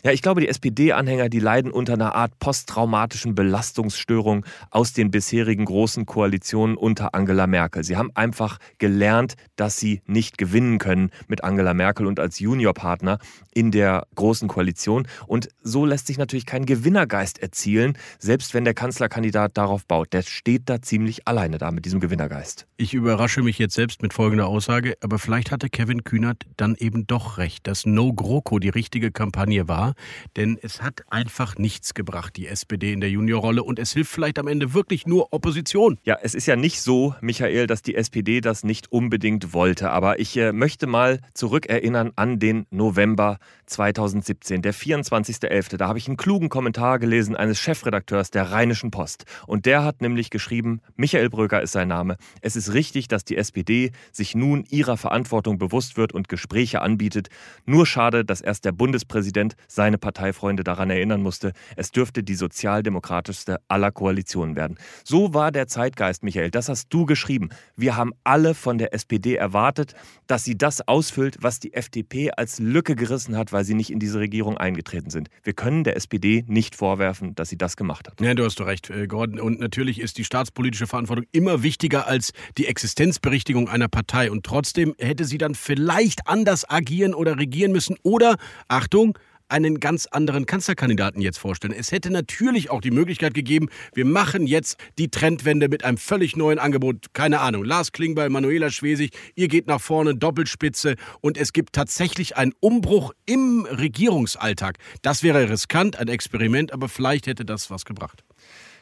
Ja, 0.04 0.12
ich 0.12 0.22
glaube, 0.22 0.40
die 0.40 0.48
SPD-Anhänger, 0.48 1.28
die 1.28 1.40
leiden 1.40 1.72
unter 1.72 1.94
einer 1.94 2.14
Art 2.14 2.38
posttraumatischen 2.38 3.34
Belastungsstörung 3.34 4.46
aus 4.70 4.92
den 4.92 5.10
bisherigen 5.10 5.64
großen 5.64 6.06
Koalitionen 6.06 6.76
unter 6.76 7.16
Angela 7.16 7.48
Merkel. 7.48 7.82
Sie 7.82 7.96
haben 7.96 8.12
einfach 8.14 8.58
gelernt, 8.78 9.34
dass 9.56 9.76
sie 9.76 10.00
nicht 10.06 10.38
gewinnen 10.38 10.78
können 10.78 11.10
mit 11.26 11.42
Angela 11.42 11.74
Merkel 11.74 12.06
und 12.06 12.20
als 12.20 12.38
Juniorpartner 12.38 13.18
in 13.52 13.72
der 13.72 14.06
großen 14.14 14.46
Koalition. 14.46 15.08
Und 15.26 15.48
so 15.62 15.84
lässt 15.84 16.06
sich 16.06 16.16
natürlich 16.16 16.46
kein 16.46 16.64
Gewinnergeist 16.64 17.42
erzielen, 17.42 17.98
selbst 18.20 18.54
wenn 18.54 18.64
der 18.64 18.74
Kanzlerkandidat 18.74 19.56
darauf 19.56 19.84
baut. 19.84 20.12
Der 20.12 20.22
steht 20.22 20.62
da 20.66 20.80
ziemlich 20.80 21.26
alleine 21.26 21.58
da 21.58 21.72
mit 21.72 21.84
diesem 21.84 21.98
Gewinnergeist. 21.98 22.68
Ich 22.76 22.94
überrasche 22.94 23.42
mich 23.42 23.58
jetzt 23.58 23.74
selbst 23.74 24.00
mit 24.02 24.14
folgender 24.14 24.46
Aussage, 24.46 24.94
aber 25.00 25.18
vielleicht 25.18 25.50
hatte 25.50 25.68
Kevin 25.68 26.04
Kühnert 26.04 26.44
dann 26.56 26.76
eben 26.76 27.08
doch 27.08 27.38
recht, 27.38 27.66
dass 27.66 27.84
No 27.84 28.12
GroKo 28.12 28.60
die 28.60 28.68
richtige 28.68 29.10
Kampagne 29.10 29.66
war 29.66 29.87
denn 30.36 30.58
es 30.60 30.82
hat 30.82 31.02
einfach 31.10 31.56
nichts 31.56 31.94
gebracht, 31.94 32.36
die 32.36 32.46
SPD 32.46 32.92
in 32.92 33.00
der 33.00 33.10
Juniorrolle 33.10 33.62
und 33.62 33.78
es 33.78 33.92
hilft 33.92 34.12
vielleicht 34.12 34.38
am 34.38 34.48
Ende 34.48 34.74
wirklich 34.74 35.06
nur 35.06 35.32
Opposition. 35.32 35.98
Ja, 36.04 36.18
es 36.22 36.34
ist 36.34 36.46
ja 36.46 36.56
nicht 36.56 36.80
so, 36.80 37.14
Michael, 37.20 37.66
dass 37.66 37.82
die 37.82 37.94
SPD 37.94 38.40
das 38.40 38.64
nicht 38.64 38.90
unbedingt 38.92 39.52
wollte, 39.52 39.90
aber 39.90 40.20
ich 40.20 40.36
äh, 40.36 40.52
möchte 40.52 40.86
mal 40.86 41.20
zurückerinnern 41.34 42.12
an 42.16 42.38
den 42.38 42.66
November 42.70 43.38
2017, 43.68 44.62
der 44.62 44.74
24.11. 44.74 45.76
Da 45.76 45.88
habe 45.88 45.98
ich 45.98 46.08
einen 46.08 46.16
klugen 46.16 46.48
Kommentar 46.48 46.98
gelesen 46.98 47.36
eines 47.36 47.58
Chefredakteurs 47.60 48.30
der 48.30 48.50
Rheinischen 48.50 48.90
Post 48.90 49.24
und 49.46 49.66
der 49.66 49.84
hat 49.84 50.00
nämlich 50.00 50.30
geschrieben, 50.30 50.80
Michael 50.96 51.30
Bröker 51.30 51.62
ist 51.62 51.72
sein 51.72 51.88
Name, 51.88 52.16
es 52.40 52.56
ist 52.56 52.72
richtig, 52.72 53.08
dass 53.08 53.24
die 53.24 53.36
SPD 53.36 53.92
sich 54.12 54.34
nun 54.34 54.64
ihrer 54.68 54.96
Verantwortung 54.96 55.58
bewusst 55.58 55.96
wird 55.96 56.12
und 56.12 56.28
Gespräche 56.28 56.82
anbietet. 56.82 57.28
Nur 57.66 57.86
schade, 57.86 58.24
dass 58.24 58.40
erst 58.40 58.64
der 58.64 58.72
Bundespräsident 58.72 59.54
seine 59.66 59.98
Parteifreunde 59.98 60.64
daran 60.64 60.90
erinnern 60.90 61.22
musste, 61.22 61.52
es 61.76 61.90
dürfte 61.90 62.22
die 62.22 62.34
sozialdemokratischste 62.34 63.58
aller 63.68 63.92
Koalitionen 63.92 64.56
werden. 64.56 64.78
So 65.04 65.34
war 65.34 65.52
der 65.52 65.68
Zeitgeist, 65.68 66.22
Michael. 66.22 66.50
Das 66.50 66.68
hast 66.68 66.88
du 66.92 67.06
geschrieben. 67.06 67.50
Wir 67.76 67.96
haben 67.96 68.12
alle 68.24 68.54
von 68.54 68.78
der 68.78 68.94
SPD 68.94 69.34
erwartet, 69.36 69.94
dass 70.26 70.44
sie 70.44 70.56
das 70.56 70.86
ausfüllt, 70.86 71.38
was 71.40 71.60
die 71.60 71.74
FDP 71.74 72.30
als 72.30 72.58
Lücke 72.58 72.96
gerissen 72.96 73.36
hat, 73.36 73.52
weil 73.52 73.57
sie 73.64 73.74
nicht 73.74 73.90
in 73.90 73.98
diese 73.98 74.18
Regierung 74.18 74.56
eingetreten 74.56 75.10
sind. 75.10 75.28
Wir 75.42 75.52
können 75.52 75.84
der 75.84 75.96
SPD 75.96 76.44
nicht 76.46 76.74
vorwerfen, 76.74 77.34
dass 77.34 77.48
sie 77.48 77.58
das 77.58 77.76
gemacht 77.76 78.08
hat. 78.08 78.20
Ja, 78.20 78.34
du 78.34 78.44
hast 78.44 78.60
recht, 78.60 78.90
äh, 78.90 79.06
Gordon. 79.06 79.40
Und 79.40 79.60
natürlich 79.60 80.00
ist 80.00 80.18
die 80.18 80.24
staatspolitische 80.24 80.86
Verantwortung 80.86 81.26
immer 81.32 81.62
wichtiger 81.62 82.06
als 82.06 82.32
die 82.56 82.66
Existenzberichtigung 82.66 83.68
einer 83.68 83.88
Partei. 83.88 84.30
Und 84.30 84.44
trotzdem 84.44 84.94
hätte 84.98 85.24
sie 85.24 85.38
dann 85.38 85.54
vielleicht 85.54 86.26
anders 86.26 86.68
agieren 86.68 87.14
oder 87.14 87.38
regieren 87.38 87.72
müssen. 87.72 87.96
Oder, 88.02 88.36
Achtung, 88.68 89.18
einen 89.48 89.80
ganz 89.80 90.06
anderen 90.06 90.46
Kanzlerkandidaten 90.46 91.20
jetzt 91.20 91.38
vorstellen. 91.38 91.72
Es 91.72 91.92
hätte 91.92 92.10
natürlich 92.10 92.70
auch 92.70 92.80
die 92.80 92.90
Möglichkeit 92.90 93.34
gegeben, 93.34 93.68
wir 93.94 94.04
machen 94.04 94.46
jetzt 94.46 94.78
die 94.98 95.08
Trendwende 95.10 95.68
mit 95.68 95.84
einem 95.84 95.98
völlig 95.98 96.36
neuen 96.36 96.58
Angebot. 96.58 97.12
Keine 97.12 97.40
Ahnung, 97.40 97.64
Lars 97.64 97.92
Klingbeil, 97.92 98.30
Manuela 98.30 98.70
Schwesig, 98.70 99.12
ihr 99.34 99.48
geht 99.48 99.66
nach 99.66 99.80
vorne, 99.80 100.14
Doppelspitze 100.14 100.96
und 101.20 101.36
es 101.38 101.52
gibt 101.52 101.72
tatsächlich 101.74 102.36
einen 102.36 102.52
Umbruch 102.60 103.12
im 103.26 103.66
Regierungsalltag. 103.70 104.78
Das 105.02 105.22
wäre 105.22 105.48
riskant, 105.48 105.98
ein 105.98 106.08
Experiment, 106.08 106.72
aber 106.72 106.88
vielleicht 106.88 107.26
hätte 107.26 107.44
das 107.44 107.70
was 107.70 107.84
gebracht. 107.84 108.24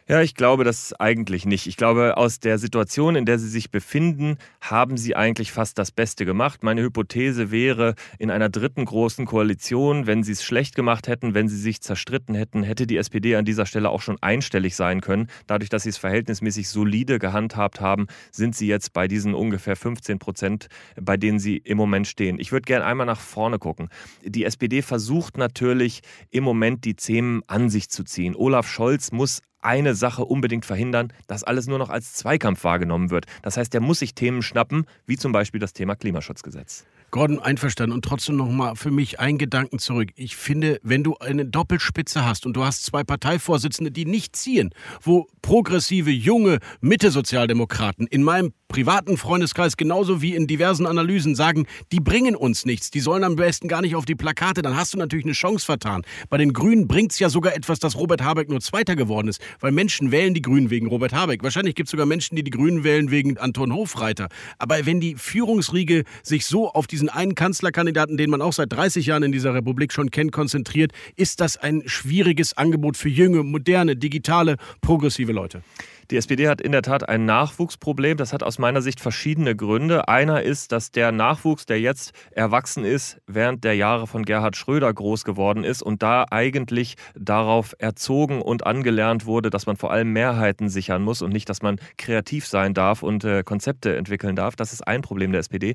Ja, 0.09 0.23
ich 0.23 0.37
glaube 0.37 0.63
das 0.63 0.93
eigentlich 0.93 1.47
nicht. 1.47 1.67
Ich 1.67 1.77
glaube, 1.77 2.17
aus 2.17 2.39
der 2.39 2.59
Situation, 2.59 3.17
in 3.17 3.25
der 3.25 3.41
Sie 3.41 3.49
sich 3.49 3.73
befinden, 3.73 4.37
haben 4.61 4.97
Sie 4.97 5.17
eigentlich 5.17 5.51
fast 5.51 5.79
das 5.79 5.91
Beste 5.91 6.25
gemacht. 6.25 6.63
Meine 6.63 6.83
Hypothese 6.83 7.51
wäre, 7.51 7.97
in 8.21 8.31
einer 8.31 8.49
dritten 8.49 8.85
großen 8.85 9.27
Koalition, 9.27 10.07
wenn 10.07 10.23
Sie 10.23 10.31
es 10.31 10.45
schlecht 10.45 10.77
gemacht 10.77 11.09
hätten, 11.09 11.35
wenn 11.35 11.49
Sie 11.49 11.57
sich 11.57 11.81
zerstritten 11.81 12.37
hätten, 12.37 12.63
hätte 12.63 12.87
die 12.87 12.99
SPD 12.99 13.35
an 13.35 13.45
dieser 13.45 13.67
Stelle 13.67 13.91
auch 13.91 14.01
schon 14.01 14.17
einstellig 14.21 14.77
sein 14.77 15.01
können. 15.01 15.27
Dadurch, 15.49 15.71
dass 15.71 15.83
Sie 15.83 15.89
es 15.89 15.99
verhältnismäßig 15.99 16.69
solide 16.69 17.19
gehandhabt 17.19 17.81
haben, 17.81 18.07
sind 18.31 18.55
Sie 18.55 18.69
jetzt 18.69 18.93
bei 18.93 19.09
diesen 19.09 19.35
ungefähr 19.35 19.75
15 19.75 20.21
Prozent, 20.21 20.69
bei 21.01 21.17
denen 21.17 21.41
Sie 21.41 21.57
im 21.57 21.79
Moment 21.79 22.07
stehen. 22.07 22.39
Ich 22.39 22.53
würde 22.53 22.67
gerne 22.67 22.85
einmal 22.85 23.07
nach 23.07 23.19
vorne 23.19 23.59
gucken. 23.59 23.89
Die 24.25 24.45
SPD 24.45 24.83
versucht 24.83 25.37
natürlich 25.37 26.03
im 26.31 26.45
Moment 26.45 26.85
die 26.85 26.95
Themen 26.95 27.43
an 27.49 27.71
sich 27.71 27.89
zu 27.89 28.05
ziehen. 28.05 28.37
Olaf 28.37 28.69
Scholz 28.69 29.11
muss 29.11 29.43
eine 29.67 29.95
Sache 29.95 30.25
unbedingt 30.25 30.65
verhindern, 30.65 31.13
dass 31.27 31.45
alles 31.45 31.67
nur 31.67 31.79
noch 31.79 31.91
als 31.91 32.15
Zweikampf 32.15 32.65
wahrgenommen 32.65 33.11
wird. 33.11 33.27
Das 33.43 33.57
heißt, 33.57 33.75
er 33.75 33.81
muss 33.81 33.99
sich 33.99 34.15
Themen 34.15 34.41
schnappen, 34.43 34.87
wie 35.07 35.17
zum 35.17 35.33
Beispiel 35.33 35.61
das 35.61 35.73
Thema 35.73 35.97
Klimaschutzgesetz. 35.97 36.87
Gordon, 37.11 37.39
einverstanden. 37.39 37.95
Und 37.95 38.05
trotzdem 38.05 38.37
nochmal 38.37 38.77
für 38.77 38.91
mich 38.91 39.21
ein 39.21 39.39
Gedanken 39.39 39.79
zurück. 39.79 40.11
Ich 40.17 40.37
finde, 40.37 40.81
wenn 40.83 41.03
du 41.03 41.17
eine 41.19 41.47
Doppelspitze 41.47 42.25
hast 42.25 42.47
und 42.47 42.55
du 42.55 42.65
hast 42.65 42.85
zwei 42.85 43.05
Parteivorsitzende, 43.05 43.91
die 43.91 44.05
nicht 44.05 44.37
ziehen, 44.37 44.71
wo 45.03 45.27
progressive, 45.43 46.11
junge 46.11 46.59
Mitte-Sozialdemokraten 46.81 48.07
in 48.07 48.23
meinem 48.23 48.53
privaten 48.69 49.17
Freundeskreis 49.17 49.77
genauso 49.77 50.21
wie 50.21 50.35
in 50.35 50.47
diversen 50.47 50.87
Analysen 50.87 51.35
sagen, 51.35 51.67
die 51.93 52.01
bringen 52.01 52.35
uns 52.35 52.67
nichts, 52.67 52.91
die 52.91 53.01
sollen 53.01 53.25
am 53.25 53.37
besten 53.37 53.69
gar 53.69 53.81
nicht 53.81 53.95
auf 53.95 54.05
die 54.05 54.15
Plakate, 54.15 54.63
dann 54.63 54.77
hast 54.77 54.93
du 54.93 54.99
natürlich 54.99 55.25
eine 55.25 55.35
Chance 55.35 55.65
vertan. 55.65 56.03
Bei 56.29 56.37
den 56.37 56.53
Grünen 56.53 56.89
bringt 56.89 57.13
es 57.13 57.19
ja 57.19 57.29
sogar 57.29 57.55
etwas, 57.55 57.79
dass 57.79 57.97
Robert 57.97 58.23
Habeck 58.23 58.49
nur 58.49 58.61
Zweiter 58.61 58.97
geworden 58.97 59.29
ist, 59.29 59.41
weil 59.61 59.73
Menschen 59.73 60.11
wählen 60.11 60.35
die 60.35 60.43
Grünen 60.43 60.71
wegen 60.71 60.89
Robert 60.89 61.13
Habeck. 61.13 61.43
Wahrscheinlich 61.43 61.75
gibt 61.75 61.87
es 61.87 61.93
sogar 61.93 62.07
Menschen, 62.07 62.37
die 62.37 62.43
die 62.43 62.51
Grünen 62.51 62.85
wählen 62.85 63.11
wegen 63.11 63.39
Anton 63.39 63.73
Hofreiter. 63.73 64.29
Aber 64.59 64.85
wenn 64.85 65.01
die 65.01 65.15
Führungsriege 65.15 66.05
sich 66.23 66.45
so 66.45 66.71
auf 66.71 66.87
diesen 66.97 67.11
einen 67.11 67.35
Kanzlerkandidaten, 67.35 68.17
den 68.17 68.31
man 68.31 68.41
auch 68.41 68.55
seit 68.55 68.73
30 68.73 69.05
Jahren 69.05 69.23
in 69.23 69.31
dieser 69.31 69.53
Republik 69.53 69.93
schon 69.93 70.11
kennt, 70.11 70.33
konzentriert, 70.33 70.93
ist 71.17 71.43
das 71.43 71.59
ein 71.59 71.83
schwieriges 71.85 72.57
Angebot 72.57 72.97
für 72.97 73.11
junge, 73.11 73.43
moderne, 73.43 73.97
digitale, 73.97 74.57
progressive 74.81 75.33
Leute. 75.33 75.63
Die 76.11 76.17
SPD 76.17 76.49
hat 76.49 76.61
in 76.61 76.71
der 76.71 76.83
Tat 76.83 77.09
ein 77.09 77.25
Nachwuchsproblem. 77.25 78.17
Das 78.17 78.33
hat 78.33 78.45
aus 78.45 78.59
meiner 78.59 78.81
Sicht 78.81 79.01
verschiedene 79.01 79.57
Gründe. 79.57 80.07
Einer 80.07 80.43
ist, 80.43 80.71
dass 80.71 80.93
der 80.93 81.11
Nachwuchs, 81.11 81.67
der 81.67 81.81
jetzt 81.81 82.13
erwachsen 82.31 82.85
ist, 82.85 83.21
während 83.27 83.65
der 83.65 83.75
Jahre 83.75 84.07
von 84.07 84.25
Gerhard 84.25 84.57
Schröder 84.57 84.93
groß 84.93 85.25
geworden 85.25 85.65
ist 85.65 85.83
und 85.83 86.05
da 86.05 86.25
eigentlich 86.31 86.95
darauf 87.19 87.75
erzogen 87.79 88.41
und 88.41 88.67
angelernt 88.67 89.27
wurde, 89.27 89.51
dass 89.51 89.67
man 89.67 89.77
vor 89.77 89.91
allem 89.91 90.13
Mehrheiten 90.13 90.69
sichern 90.69 91.03
muss 91.03 91.23
und 91.23 91.33
nicht, 91.33 91.49
dass 91.49 91.61
man 91.61 91.81
kreativ 91.99 92.47
sein 92.47 92.73
darf 92.73 93.03
und 93.03 93.25
äh, 93.25 93.43
Konzepte 93.43 93.97
entwickeln 93.97 94.37
darf. 94.37 94.55
Das 94.55 94.73
ist 94.73 94.87
ein 94.87 95.03
Problem 95.03 95.33
der 95.33 95.41
SPD. 95.41 95.75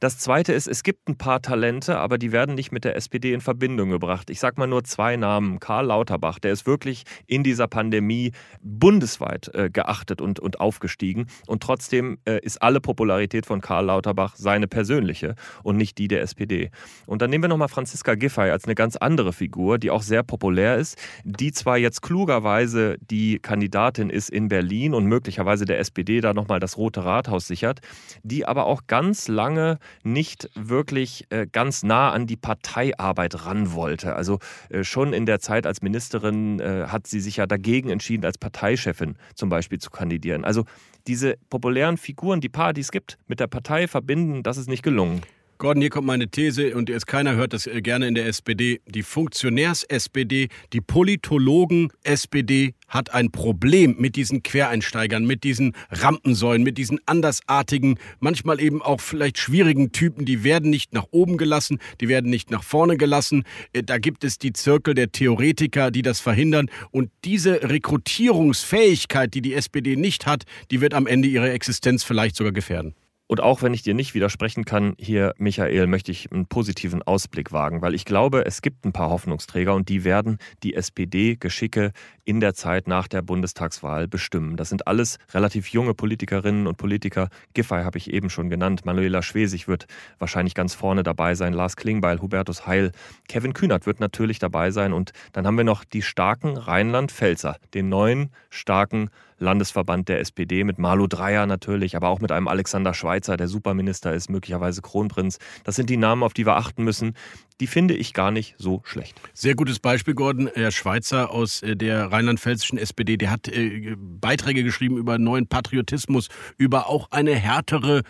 Das 0.00 0.18
zweite 0.18 0.52
ist, 0.52 0.66
es 0.66 0.82
gibt 0.82 1.08
ein 1.08 1.18
paar 1.18 1.40
Talente, 1.40 1.98
aber 1.98 2.18
die 2.18 2.32
werden 2.32 2.56
nicht 2.56 2.72
mit 2.72 2.84
der 2.84 2.96
SPD 2.96 3.32
in 3.32 3.40
Verbindung 3.40 3.90
gebracht. 3.90 4.28
Ich 4.30 4.40
sage 4.40 4.58
mal 4.58 4.66
nur 4.66 4.82
zwei 4.82 5.16
Namen. 5.16 5.60
Karl 5.60 5.86
Lauterbach, 5.86 6.40
der 6.40 6.52
ist 6.52 6.66
wirklich 6.66 7.04
in 7.26 7.44
dieser 7.44 7.68
Pandemie 7.68 8.32
bundesweit 8.60 9.54
äh, 9.54 9.67
geachtet 9.70 10.20
und, 10.20 10.40
und 10.40 10.60
aufgestiegen. 10.60 11.26
Und 11.46 11.62
trotzdem 11.62 12.18
äh, 12.24 12.40
ist 12.40 12.62
alle 12.62 12.80
Popularität 12.80 13.46
von 13.46 13.60
Karl 13.60 13.86
Lauterbach 13.86 14.34
seine 14.36 14.68
persönliche 14.68 15.34
und 15.62 15.76
nicht 15.76 15.98
die 15.98 16.08
der 16.08 16.22
SPD. 16.22 16.70
Und 17.06 17.22
dann 17.22 17.30
nehmen 17.30 17.44
wir 17.44 17.48
nochmal 17.48 17.68
Franziska 17.68 18.14
Giffey 18.14 18.50
als 18.50 18.64
eine 18.64 18.74
ganz 18.74 18.96
andere 18.96 19.32
Figur, 19.32 19.78
die 19.78 19.90
auch 19.90 20.02
sehr 20.02 20.22
populär 20.22 20.76
ist, 20.76 20.96
die 21.24 21.52
zwar 21.52 21.78
jetzt 21.78 22.02
klugerweise 22.02 22.96
die 23.00 23.38
Kandidatin 23.38 24.10
ist 24.10 24.30
in 24.30 24.48
Berlin 24.48 24.94
und 24.94 25.06
möglicherweise 25.06 25.64
der 25.64 25.78
SPD 25.78 26.20
da 26.20 26.34
nochmal 26.34 26.60
das 26.60 26.76
Rote 26.76 27.04
Rathaus 27.04 27.46
sichert, 27.46 27.80
die 28.22 28.46
aber 28.46 28.66
auch 28.66 28.82
ganz 28.86 29.28
lange 29.28 29.78
nicht 30.02 30.50
wirklich 30.54 31.26
äh, 31.30 31.46
ganz 31.50 31.82
nah 31.82 32.10
an 32.10 32.26
die 32.26 32.36
Parteiarbeit 32.36 33.46
ran 33.46 33.72
wollte. 33.72 34.14
Also 34.14 34.38
äh, 34.68 34.84
schon 34.84 35.12
in 35.12 35.26
der 35.26 35.40
Zeit 35.40 35.66
als 35.66 35.82
Ministerin 35.82 36.60
äh, 36.60 36.86
hat 36.88 37.06
sie 37.06 37.20
sich 37.20 37.36
ja 37.36 37.46
dagegen 37.46 37.90
entschieden, 37.90 38.24
als 38.24 38.38
Parteichefin 38.38 39.16
zum 39.34 39.48
Beispiel 39.48 39.57
Beispiel 39.58 39.78
zu 39.78 39.90
kandidieren. 39.90 40.44
Also 40.44 40.64
diese 41.06 41.36
populären 41.50 41.96
Figuren, 41.96 42.40
die 42.40 42.48
es 42.80 42.92
gibt, 42.92 43.18
mit 43.26 43.40
der 43.40 43.48
Partei 43.48 43.88
verbinden, 43.88 44.42
das 44.42 44.56
ist 44.56 44.68
nicht 44.68 44.82
gelungen. 44.82 45.22
Gordon, 45.60 45.80
hier 45.80 45.90
kommt 45.90 46.06
meine 46.06 46.28
These 46.28 46.76
und 46.76 46.88
jetzt 46.88 47.08
keiner 47.08 47.34
hört 47.34 47.52
das 47.52 47.66
äh, 47.66 47.82
gerne 47.82 48.06
in 48.06 48.14
der 48.14 48.26
SPD. 48.26 48.80
Die 48.86 49.02
Funktionärs-SPD, 49.02 50.50
die 50.72 50.80
Politologen-SPD 50.80 52.74
hat 52.86 53.12
ein 53.12 53.32
Problem 53.32 53.96
mit 53.98 54.14
diesen 54.14 54.44
Quereinsteigern, 54.44 55.26
mit 55.26 55.42
diesen 55.42 55.74
Rampensäulen, 55.90 56.62
mit 56.62 56.78
diesen 56.78 57.00
andersartigen, 57.06 57.98
manchmal 58.20 58.60
eben 58.60 58.82
auch 58.82 59.00
vielleicht 59.00 59.38
schwierigen 59.38 59.90
Typen. 59.90 60.24
Die 60.24 60.44
werden 60.44 60.70
nicht 60.70 60.94
nach 60.94 61.06
oben 61.10 61.36
gelassen, 61.38 61.80
die 62.00 62.06
werden 62.06 62.30
nicht 62.30 62.52
nach 62.52 62.62
vorne 62.62 62.96
gelassen. 62.96 63.42
Äh, 63.72 63.82
da 63.82 63.98
gibt 63.98 64.22
es 64.22 64.38
die 64.38 64.52
Zirkel 64.52 64.94
der 64.94 65.10
Theoretiker, 65.10 65.90
die 65.90 66.02
das 66.02 66.20
verhindern. 66.20 66.70
Und 66.92 67.10
diese 67.24 67.68
Rekrutierungsfähigkeit, 67.68 69.34
die 69.34 69.42
die 69.42 69.54
SPD 69.54 69.96
nicht 69.96 70.24
hat, 70.24 70.44
die 70.70 70.80
wird 70.80 70.94
am 70.94 71.08
Ende 71.08 71.26
ihre 71.26 71.50
Existenz 71.50 72.04
vielleicht 72.04 72.36
sogar 72.36 72.52
gefährden. 72.52 72.94
Und 73.28 73.42
auch 73.42 73.60
wenn 73.60 73.74
ich 73.74 73.82
dir 73.82 73.92
nicht 73.92 74.14
widersprechen 74.14 74.64
kann, 74.64 74.94
hier, 74.98 75.34
Michael, 75.36 75.86
möchte 75.86 76.10
ich 76.10 76.32
einen 76.32 76.46
positiven 76.46 77.02
Ausblick 77.02 77.52
wagen, 77.52 77.82
weil 77.82 77.94
ich 77.94 78.06
glaube, 78.06 78.46
es 78.46 78.62
gibt 78.62 78.86
ein 78.86 78.92
paar 78.92 79.10
Hoffnungsträger 79.10 79.74
und 79.74 79.90
die 79.90 80.02
werden 80.02 80.38
die 80.62 80.74
SPD-Geschicke 80.74 81.92
in 82.24 82.40
der 82.40 82.54
Zeit 82.54 82.88
nach 82.88 83.06
der 83.06 83.20
Bundestagswahl 83.20 84.08
bestimmen. 84.08 84.56
Das 84.56 84.70
sind 84.70 84.86
alles 84.86 85.18
relativ 85.34 85.68
junge 85.68 85.92
Politikerinnen 85.92 86.66
und 86.66 86.78
Politiker. 86.78 87.28
Giffey 87.52 87.82
habe 87.82 87.98
ich 87.98 88.10
eben 88.10 88.30
schon 88.30 88.48
genannt. 88.48 88.86
Manuela 88.86 89.20
Schwesig 89.20 89.68
wird 89.68 89.84
wahrscheinlich 90.18 90.54
ganz 90.54 90.72
vorne 90.74 91.02
dabei 91.02 91.34
sein. 91.34 91.52
Lars 91.52 91.76
Klingbeil, 91.76 92.22
Hubertus 92.22 92.66
Heil. 92.66 92.92
Kevin 93.28 93.52
Kühnert 93.52 93.84
wird 93.84 94.00
natürlich 94.00 94.38
dabei 94.38 94.70
sein. 94.70 94.94
Und 94.94 95.12
dann 95.32 95.46
haben 95.46 95.58
wir 95.58 95.64
noch 95.64 95.84
die 95.84 96.02
starken 96.02 96.56
Rheinland-Pfälzer, 96.56 97.56
den 97.74 97.90
neuen 97.90 98.30
starken 98.48 99.10
Landesverband 99.38 100.08
der 100.08 100.20
SPD 100.20 100.64
mit 100.64 100.78
Malu 100.78 101.06
Dreyer 101.06 101.46
natürlich, 101.46 101.96
aber 101.96 102.08
auch 102.08 102.20
mit 102.20 102.32
einem 102.32 102.48
Alexander 102.48 102.94
Schweitzer, 102.94 103.36
der 103.36 103.48
Superminister 103.48 104.12
ist, 104.12 104.30
möglicherweise 104.30 104.82
Kronprinz. 104.82 105.38
Das 105.64 105.76
sind 105.76 105.90
die 105.90 105.96
Namen, 105.96 106.22
auf 106.22 106.34
die 106.34 106.46
wir 106.46 106.56
achten 106.56 106.84
müssen. 106.84 107.14
Die 107.60 107.66
finde 107.66 107.94
ich 107.94 108.14
gar 108.14 108.30
nicht 108.30 108.54
so 108.58 108.82
schlecht. 108.84 109.20
Sehr 109.34 109.54
gutes 109.54 109.80
Beispiel, 109.80 110.14
Gordon. 110.14 110.48
Herr 110.54 110.70
Schweitzer 110.70 111.30
aus 111.30 111.62
äh, 111.62 111.76
der 111.76 112.12
rheinland-pfälzischen 112.12 112.78
SPD, 112.78 113.16
der 113.16 113.30
hat 113.30 113.48
äh, 113.48 113.96
Beiträge 113.96 114.62
geschrieben 114.62 114.96
über 114.96 115.18
neuen 115.18 115.48
Patriotismus, 115.48 116.28
über 116.56 116.88
auch 116.88 117.10
eine 117.10 117.34
härtere 117.34 118.02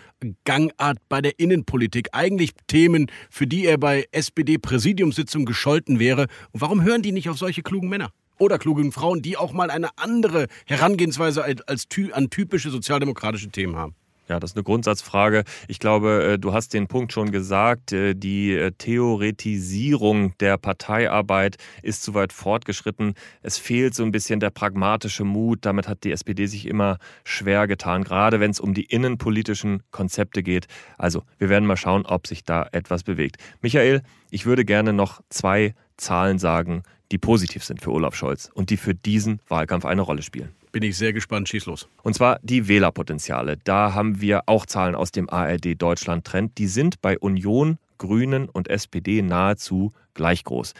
Gangart 0.45 0.97
bei 1.09 1.21
der 1.21 1.39
Innenpolitik. 1.39 2.09
Eigentlich 2.11 2.51
Themen, 2.67 3.07
für 3.29 3.47
die 3.47 3.65
er 3.65 3.77
bei 3.77 4.07
SPD-Präsidiumssitzungen 4.11 5.45
gescholten 5.45 5.99
wäre. 5.99 6.27
Und 6.51 6.61
warum 6.61 6.83
hören 6.83 7.01
die 7.01 7.11
nicht 7.11 7.29
auf 7.29 7.37
solche 7.37 7.63
klugen 7.63 7.89
Männer? 7.89 8.11
Oder 8.39 8.57
klugen 8.57 8.91
Frauen, 8.91 9.21
die 9.21 9.37
auch 9.37 9.53
mal 9.53 9.69
eine 9.69 9.89
andere 9.97 10.47
Herangehensweise 10.65 11.43
als, 11.43 11.61
als 11.67 11.87
an 12.13 12.29
typische 12.29 12.71
sozialdemokratische 12.71 13.49
Themen 13.49 13.75
haben. 13.75 13.95
Ja, 14.29 14.39
das 14.39 14.51
ist 14.51 14.57
eine 14.57 14.63
Grundsatzfrage. 14.63 15.43
Ich 15.67 15.79
glaube, 15.79 16.33
äh, 16.33 16.37
du 16.37 16.53
hast 16.53 16.75
den 16.75 16.87
Punkt 16.87 17.11
schon 17.11 17.31
gesagt. 17.31 17.91
Äh, 17.91 18.13
die 18.13 18.53
äh, 18.53 18.71
Theoretisierung 18.77 20.37
der 20.37 20.57
Parteiarbeit 20.57 21.57
ist 21.81 22.03
zu 22.03 22.13
weit 22.13 22.31
fortgeschritten. 22.31 23.15
Es 23.41 23.57
fehlt 23.57 23.95
so 23.95 24.03
ein 24.03 24.11
bisschen 24.11 24.39
der 24.39 24.51
pragmatische 24.51 25.23
Mut. 25.23 25.65
Damit 25.65 25.87
hat 25.87 26.03
die 26.03 26.11
SPD 26.11 26.45
sich 26.45 26.67
immer 26.67 26.99
schwer 27.23 27.65
getan, 27.65 28.03
gerade 28.03 28.39
wenn 28.39 28.51
es 28.51 28.59
um 28.59 28.75
die 28.75 28.85
innenpolitischen 28.85 29.81
Konzepte 29.89 30.43
geht. 30.43 30.67
Also, 30.99 31.23
wir 31.39 31.49
werden 31.49 31.65
mal 31.65 31.77
schauen, 31.77 32.05
ob 32.05 32.27
sich 32.27 32.43
da 32.43 32.67
etwas 32.71 33.01
bewegt. 33.01 33.37
Michael, 33.61 34.03
ich 34.29 34.45
würde 34.45 34.63
gerne 34.63 34.93
noch 34.93 35.21
zwei 35.29 35.73
Zahlen 35.97 36.37
sagen, 36.37 36.83
die 37.11 37.17
positiv 37.17 37.63
sind 37.63 37.81
für 37.81 37.91
Olaf 37.91 38.15
Scholz 38.15 38.51
und 38.53 38.69
die 38.69 38.77
für 38.77 38.93
diesen 38.93 39.39
Wahlkampf 39.47 39.85
eine 39.85 40.01
Rolle 40.01 40.21
spielen. 40.21 40.49
Bin 40.71 40.83
ich 40.83 40.97
sehr 40.97 41.13
gespannt, 41.13 41.49
schieß 41.49 41.65
los. 41.65 41.87
Und 42.03 42.13
zwar 42.13 42.39
die 42.43 42.67
Wählerpotenziale. 42.67 43.57
Da 43.63 43.95
haben 43.95 44.21
wir 44.21 44.43
auch 44.45 44.67
Zahlen 44.67 44.93
aus 44.93 45.11
dem 45.11 45.29
ARD 45.29 45.81
Deutschland 45.81 46.25
Trend. 46.25 46.57
Die 46.59 46.67
sind 46.67 47.01
bei 47.01 47.17
Union, 47.17 47.79
Grünen 47.97 48.47
und 48.47 48.67
SPD 48.67 49.23
nahezu 49.23 49.93
gleich 50.13 50.43
groß. 50.43 50.73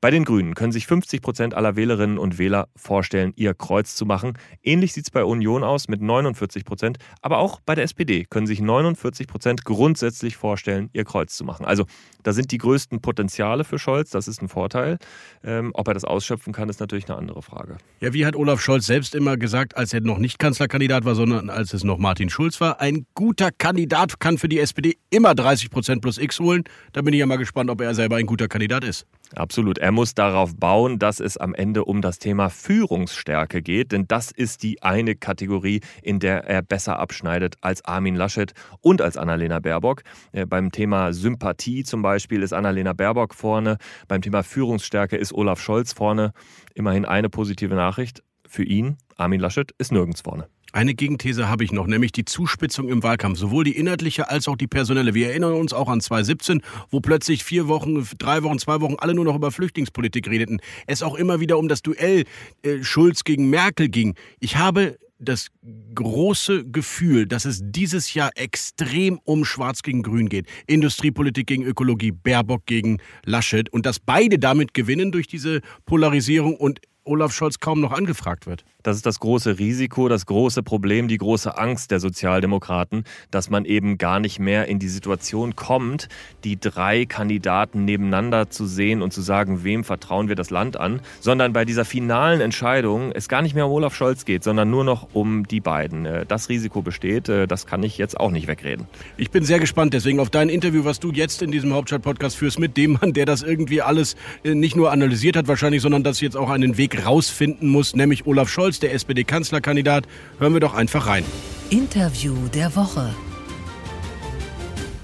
Bei 0.00 0.12
den 0.12 0.24
Grünen 0.24 0.54
können 0.54 0.70
sich 0.70 0.86
50 0.86 1.22
Prozent 1.22 1.54
aller 1.54 1.74
Wählerinnen 1.74 2.18
und 2.18 2.38
Wähler 2.38 2.68
vorstellen, 2.76 3.32
ihr 3.34 3.52
Kreuz 3.52 3.96
zu 3.96 4.06
machen. 4.06 4.34
Ähnlich 4.62 4.92
sieht 4.92 5.06
es 5.06 5.10
bei 5.10 5.24
Union 5.24 5.64
aus 5.64 5.88
mit 5.88 6.00
49 6.00 6.64
Prozent. 6.64 6.98
Aber 7.20 7.38
auch 7.38 7.58
bei 7.58 7.74
der 7.74 7.82
SPD 7.82 8.24
können 8.24 8.46
sich 8.46 8.60
49 8.60 9.26
Prozent 9.26 9.64
grundsätzlich 9.64 10.36
vorstellen, 10.36 10.88
ihr 10.92 11.02
Kreuz 11.02 11.34
zu 11.34 11.44
machen. 11.44 11.66
Also 11.66 11.84
da 12.22 12.32
sind 12.32 12.52
die 12.52 12.58
größten 12.58 13.00
Potenziale 13.00 13.64
für 13.64 13.80
Scholz. 13.80 14.10
Das 14.10 14.28
ist 14.28 14.40
ein 14.40 14.48
Vorteil. 14.48 14.98
Ähm, 15.42 15.72
ob 15.74 15.88
er 15.88 15.94
das 15.94 16.04
ausschöpfen 16.04 16.52
kann, 16.52 16.68
ist 16.68 16.78
natürlich 16.78 17.08
eine 17.08 17.18
andere 17.18 17.42
Frage. 17.42 17.78
Ja, 17.98 18.12
wie 18.12 18.24
hat 18.24 18.36
Olaf 18.36 18.60
Scholz 18.60 18.86
selbst 18.86 19.16
immer 19.16 19.36
gesagt, 19.36 19.76
als 19.76 19.92
er 19.92 20.00
noch 20.00 20.18
nicht 20.18 20.38
Kanzlerkandidat 20.38 21.06
war, 21.06 21.16
sondern 21.16 21.50
als 21.50 21.72
es 21.72 21.82
noch 21.82 21.98
Martin 21.98 22.30
Schulz 22.30 22.60
war? 22.60 22.80
Ein 22.80 23.04
guter 23.14 23.50
Kandidat 23.50 24.20
kann 24.20 24.38
für 24.38 24.48
die 24.48 24.60
SPD 24.60 24.96
immer 25.10 25.34
30 25.34 25.70
Prozent 25.70 26.02
plus 26.02 26.18
X 26.18 26.38
holen. 26.38 26.62
Da 26.92 27.02
bin 27.02 27.14
ich 27.14 27.18
ja 27.18 27.26
mal 27.26 27.36
gespannt, 27.36 27.68
ob 27.68 27.80
er 27.80 27.96
selber 27.96 28.14
ein 28.14 28.26
guter 28.26 28.46
Kandidat 28.46 28.84
ist. 28.84 29.04
Absolut. 29.34 29.78
Er 29.78 29.87
muss 29.92 30.14
darauf 30.14 30.56
bauen, 30.56 30.98
dass 30.98 31.20
es 31.20 31.36
am 31.36 31.54
Ende 31.54 31.84
um 31.84 32.02
das 32.02 32.18
Thema 32.18 32.50
Führungsstärke 32.50 33.62
geht, 33.62 33.92
denn 33.92 34.06
das 34.08 34.30
ist 34.30 34.62
die 34.62 34.82
eine 34.82 35.14
Kategorie, 35.14 35.80
in 36.02 36.18
der 36.18 36.44
er 36.44 36.62
besser 36.62 36.98
abschneidet 36.98 37.56
als 37.60 37.84
Armin 37.84 38.16
Laschet 38.16 38.52
und 38.80 39.00
als 39.00 39.16
Annalena 39.16 39.60
Baerbock. 39.60 40.02
Äh, 40.32 40.46
beim 40.46 40.72
Thema 40.72 41.12
Sympathie 41.12 41.84
zum 41.84 42.02
Beispiel 42.02 42.42
ist 42.42 42.52
Annalena 42.52 42.92
Baerbock 42.92 43.34
vorne, 43.34 43.78
beim 44.08 44.20
Thema 44.20 44.42
Führungsstärke 44.42 45.16
ist 45.16 45.32
Olaf 45.32 45.60
Scholz 45.60 45.92
vorne. 45.92 46.32
Immerhin 46.74 47.04
eine 47.04 47.28
positive 47.28 47.74
Nachricht 47.74 48.22
für 48.46 48.64
ihn. 48.64 48.96
Armin 49.16 49.40
Laschet 49.40 49.72
ist 49.78 49.92
nirgends 49.92 50.22
vorne. 50.22 50.48
Eine 50.72 50.94
Gegenthese 50.94 51.48
habe 51.48 51.64
ich 51.64 51.72
noch, 51.72 51.86
nämlich 51.86 52.12
die 52.12 52.26
Zuspitzung 52.26 52.88
im 52.88 53.02
Wahlkampf, 53.02 53.38
sowohl 53.38 53.64
die 53.64 53.76
inhaltliche 53.76 54.28
als 54.28 54.48
auch 54.48 54.56
die 54.56 54.66
personelle. 54.66 55.14
Wir 55.14 55.28
erinnern 55.28 55.54
uns 55.54 55.72
auch 55.72 55.88
an 55.88 56.00
2017, 56.00 56.60
wo 56.90 57.00
plötzlich 57.00 57.42
vier 57.42 57.68
Wochen, 57.68 58.06
drei 58.18 58.42
Wochen, 58.42 58.58
zwei 58.58 58.80
Wochen 58.82 58.96
alle 58.98 59.14
nur 59.14 59.24
noch 59.24 59.34
über 59.34 59.50
Flüchtlingspolitik 59.50 60.28
redeten. 60.28 60.60
Es 60.86 61.02
auch 61.02 61.14
immer 61.14 61.40
wieder 61.40 61.58
um 61.58 61.68
das 61.68 61.80
Duell 61.80 62.24
äh, 62.62 62.82
Schulz 62.82 63.24
gegen 63.24 63.48
Merkel 63.48 63.88
ging. 63.88 64.14
Ich 64.40 64.56
habe 64.56 64.98
das 65.18 65.48
große 65.94 66.66
Gefühl, 66.70 67.26
dass 67.26 67.44
es 67.44 67.60
dieses 67.64 68.14
Jahr 68.14 68.30
extrem 68.36 69.18
um 69.24 69.44
Schwarz 69.44 69.82
gegen 69.82 70.02
Grün 70.02 70.28
geht. 70.28 70.46
Industriepolitik 70.66 71.46
gegen 71.46 71.64
Ökologie, 71.64 72.12
Baerbock 72.12 72.66
gegen 72.66 72.98
Laschet 73.24 73.68
und 73.70 73.84
dass 73.86 73.98
beide 73.98 74.38
damit 74.38 74.74
gewinnen 74.74 75.10
durch 75.10 75.26
diese 75.26 75.60
Polarisierung 75.86 76.56
und 76.56 76.80
Olaf 77.08 77.32
Scholz 77.32 77.58
kaum 77.58 77.80
noch 77.80 77.92
angefragt 77.92 78.46
wird. 78.46 78.64
Das 78.84 78.96
ist 78.96 79.06
das 79.06 79.18
große 79.18 79.58
Risiko, 79.58 80.08
das 80.08 80.24
große 80.26 80.62
Problem, 80.62 81.08
die 81.08 81.18
große 81.18 81.58
Angst 81.58 81.90
der 81.90 81.98
Sozialdemokraten, 81.98 83.04
dass 83.30 83.50
man 83.50 83.64
eben 83.64 83.98
gar 83.98 84.20
nicht 84.20 84.38
mehr 84.38 84.66
in 84.66 84.78
die 84.78 84.88
Situation 84.88 85.56
kommt, 85.56 86.08
die 86.44 86.60
drei 86.60 87.04
Kandidaten 87.04 87.84
nebeneinander 87.84 88.50
zu 88.50 88.66
sehen 88.66 89.02
und 89.02 89.12
zu 89.12 89.20
sagen, 89.20 89.64
wem 89.64 89.82
vertrauen 89.82 90.28
wir 90.28 90.36
das 90.36 90.50
Land 90.50 90.76
an, 90.76 91.00
sondern 91.20 91.52
bei 91.52 91.64
dieser 91.64 91.84
finalen 91.84 92.40
Entscheidung 92.40 93.10
es 93.12 93.28
gar 93.28 93.42
nicht 93.42 93.54
mehr 93.54 93.66
um 93.66 93.72
Olaf 93.72 93.94
Scholz 93.94 94.24
geht, 94.24 94.44
sondern 94.44 94.70
nur 94.70 94.84
noch 94.84 95.08
um 95.12 95.48
die 95.48 95.60
beiden. 95.60 96.06
Äh, 96.06 96.24
das 96.26 96.48
Risiko 96.48 96.80
besteht, 96.80 97.28
äh, 97.28 97.48
das 97.48 97.66
kann 97.66 97.82
ich 97.82 97.98
jetzt 97.98 98.18
auch 98.18 98.30
nicht 98.30 98.46
wegreden. 98.46 98.86
Ich 99.16 99.30
bin 99.30 99.42
sehr 99.42 99.58
gespannt 99.58 99.92
deswegen 99.92 100.20
auf 100.20 100.30
dein 100.30 100.48
Interview, 100.48 100.84
was 100.84 101.00
du 101.00 101.10
jetzt 101.10 101.42
in 101.42 101.50
diesem 101.50 101.74
Hauptstadt-Podcast 101.74 102.36
führst 102.36 102.58
mit 102.58 102.76
dem 102.76 102.92
Mann, 102.92 103.12
der 103.12 103.26
das 103.26 103.42
irgendwie 103.42 103.82
alles 103.82 104.14
äh, 104.44 104.54
nicht 104.54 104.76
nur 104.76 104.92
analysiert 104.92 105.36
hat 105.36 105.48
wahrscheinlich, 105.48 105.82
sondern 105.82 106.04
das 106.04 106.20
jetzt 106.20 106.36
auch 106.36 106.50
einen 106.50 106.76
Weg 106.76 106.97
rausfinden 107.04 107.68
muss, 107.68 107.94
nämlich 107.94 108.26
Olaf 108.26 108.48
Scholz, 108.48 108.80
der 108.80 108.94
SPD-Kanzlerkandidat. 108.94 110.04
Hören 110.38 110.52
wir 110.52 110.60
doch 110.60 110.74
einfach 110.74 111.06
rein. 111.06 111.24
Interview 111.70 112.34
der 112.54 112.74
Woche. 112.76 113.14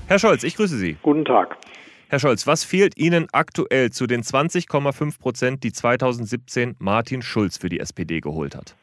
Herr 0.06 0.18
Scholz, 0.18 0.44
ich 0.44 0.56
grüße 0.56 0.76
Sie. 0.76 0.96
Guten 1.02 1.24
Tag. 1.24 1.56
Herr 2.08 2.18
Scholz, 2.20 2.46
was 2.46 2.62
fehlt 2.62 2.96
Ihnen 2.98 3.26
aktuell 3.32 3.90
zu 3.90 4.06
den 4.06 4.20
20,5 4.20 5.18
Prozent, 5.18 5.64
die 5.64 5.72
2017 5.72 6.76
Martin 6.78 7.22
Schulz 7.22 7.58
für 7.58 7.68
die 7.68 7.80
SPD 7.80 8.20
geholt 8.20 8.54
hat? 8.54 8.76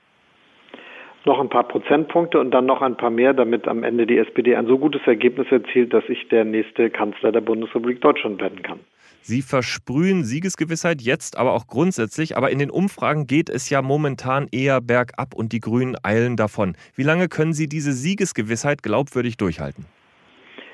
Noch 1.24 1.40
ein 1.40 1.50
paar 1.50 1.68
Prozentpunkte 1.68 2.40
und 2.40 2.52
dann 2.52 2.66
noch 2.66 2.82
ein 2.82 2.98
paar 2.98 3.12
mehr, 3.12 3.34
damit 3.34 3.68
am 3.68 3.84
Ende 3.84 4.08
die 4.08 4.18
SPD 4.18 4.56
ein 4.56 4.66
so 4.66 4.80
gutes 4.80 5.02
Ergebnis 5.06 5.48
erzielt, 5.52 5.94
dass 5.94 6.04
ich 6.10 6.28
der 6.30 6.46
nächste 6.46 6.90
Kanzler 6.90 7.32
der 7.32 7.42
Bundesrepublik 7.42 8.02
Deutschland 8.02 8.42
werden 8.42 8.64
kann. 8.64 8.80
Sie 9.22 9.42
versprühen 9.42 10.24
Siegesgewissheit 10.24 11.02
jetzt, 11.02 11.38
aber 11.38 11.54
auch 11.54 11.68
grundsätzlich. 11.68 12.38
Aber 12.38 12.50
in 12.50 12.60
den 12.60 12.72
Umfragen 12.72 13.28
geht 13.28 13.50
es 13.50 13.70
ja 13.70 13.82
momentan 13.82 14.48
eher 14.52 14.82
bergab 14.82 15.36
und 15.36 15.54
die 15.54 15.60
Grünen 15.60 15.96
eilen 16.04 16.36
davon. 16.36 16.76
Wie 16.96 17.04
lange 17.04 17.28
können 17.28 17.54
Sie 17.54 17.68
diese 17.68 17.94
Siegesgewissheit 17.94 18.84
glaubwürdig 18.84 19.38
durchhalten? 19.38 19.86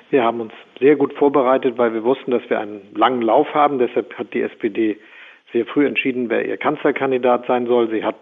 Wir 0.09 0.23
haben 0.23 0.39
uns 0.39 0.53
sehr 0.79 0.95
gut 0.95 1.13
vorbereitet, 1.13 1.77
weil 1.77 1.93
wir 1.93 2.03
wussten, 2.03 2.31
dass 2.31 2.49
wir 2.49 2.59
einen 2.59 2.81
langen 2.95 3.21
Lauf 3.21 3.53
haben. 3.53 3.79
Deshalb 3.79 4.13
hat 4.17 4.33
die 4.33 4.41
SPD 4.41 4.97
sehr 5.51 5.65
früh 5.65 5.85
entschieden, 5.85 6.29
wer 6.29 6.45
ihr 6.45 6.57
Kanzlerkandidat 6.57 7.45
sein 7.47 7.67
soll. 7.67 7.89
Sie 7.89 8.03
hat 8.03 8.21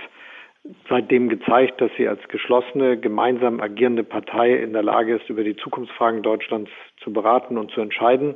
seitdem 0.90 1.30
gezeigt, 1.30 1.80
dass 1.80 1.92
sie 1.98 2.08
als 2.08 2.28
geschlossene, 2.28 2.98
gemeinsam 2.98 3.60
agierende 3.60 4.04
Partei 4.04 4.56
in 4.56 4.74
der 4.74 4.84
Lage 4.84 5.16
ist, 5.16 5.30
über 5.30 5.44
die 5.44 5.56
Zukunftsfragen 5.56 6.24
Deutschlands 6.24 6.72
zu 7.04 7.14
beraten 7.14 7.58
und 7.58 7.72
zu 7.72 7.82
entscheiden. 7.82 8.36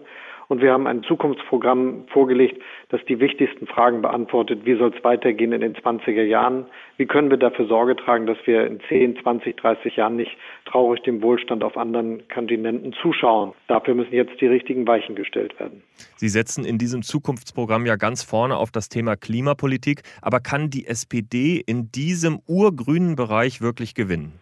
Und 0.50 0.64
wir 0.64 0.74
haben 0.74 0.88
ein 0.88 1.04
Zukunftsprogramm 1.04 2.06
vorgelegt, 2.12 2.60
das 2.90 3.00
die 3.06 3.20
wichtigsten 3.20 3.68
Fragen 3.68 4.02
beantwortet. 4.02 4.66
Wie 4.66 4.76
soll 4.76 4.92
es 4.98 5.04
weitergehen 5.04 5.52
in 5.52 5.62
den 5.62 5.76
20er 5.76 6.24
Jahren? 6.24 6.66
Wie 6.98 7.06
können 7.06 7.30
wir 7.30 7.38
dafür 7.38 7.68
Sorge 7.68 7.96
tragen, 7.96 8.26
dass 8.26 8.38
wir 8.46 8.66
in 8.66 8.80
10, 8.90 9.20
20, 9.22 9.56
30 9.58 9.96
Jahren 9.96 10.16
nicht 10.16 10.36
traurig 10.66 11.04
dem 11.04 11.22
Wohlstand 11.22 11.64
auf 11.64 11.78
anderen 11.78 12.28
Kontinenten 12.34 12.94
zuschauen? 12.94 13.54
Dafür 13.68 13.94
müssen 13.94 14.12
jetzt 14.12 14.42
die 14.42 14.48
richtigen 14.48 14.88
Weichen 14.88 15.14
gestellt 15.14 15.58
werden. 15.60 15.84
Sie 16.16 16.30
setzen 16.30 16.66
in 16.66 16.80
diesem 16.80 17.04
Zukunftsprogramm 17.04 17.86
ja 17.86 17.96
ganz 17.96 18.24
vorne 18.24 18.58
auf 18.58 18.72
das 18.72 18.90
Thema 18.90 19.16
Klimapolitik. 19.16 20.02
Aber 20.20 20.40
kann 20.40 20.72
die 20.72 20.88
SPD 20.88 21.62
in 21.64 21.92
diesem 21.92 22.40
urgrünen 22.48 23.16
Bereich 23.16 23.62
wirklich 23.62 23.94
gewinnen? 23.94 24.34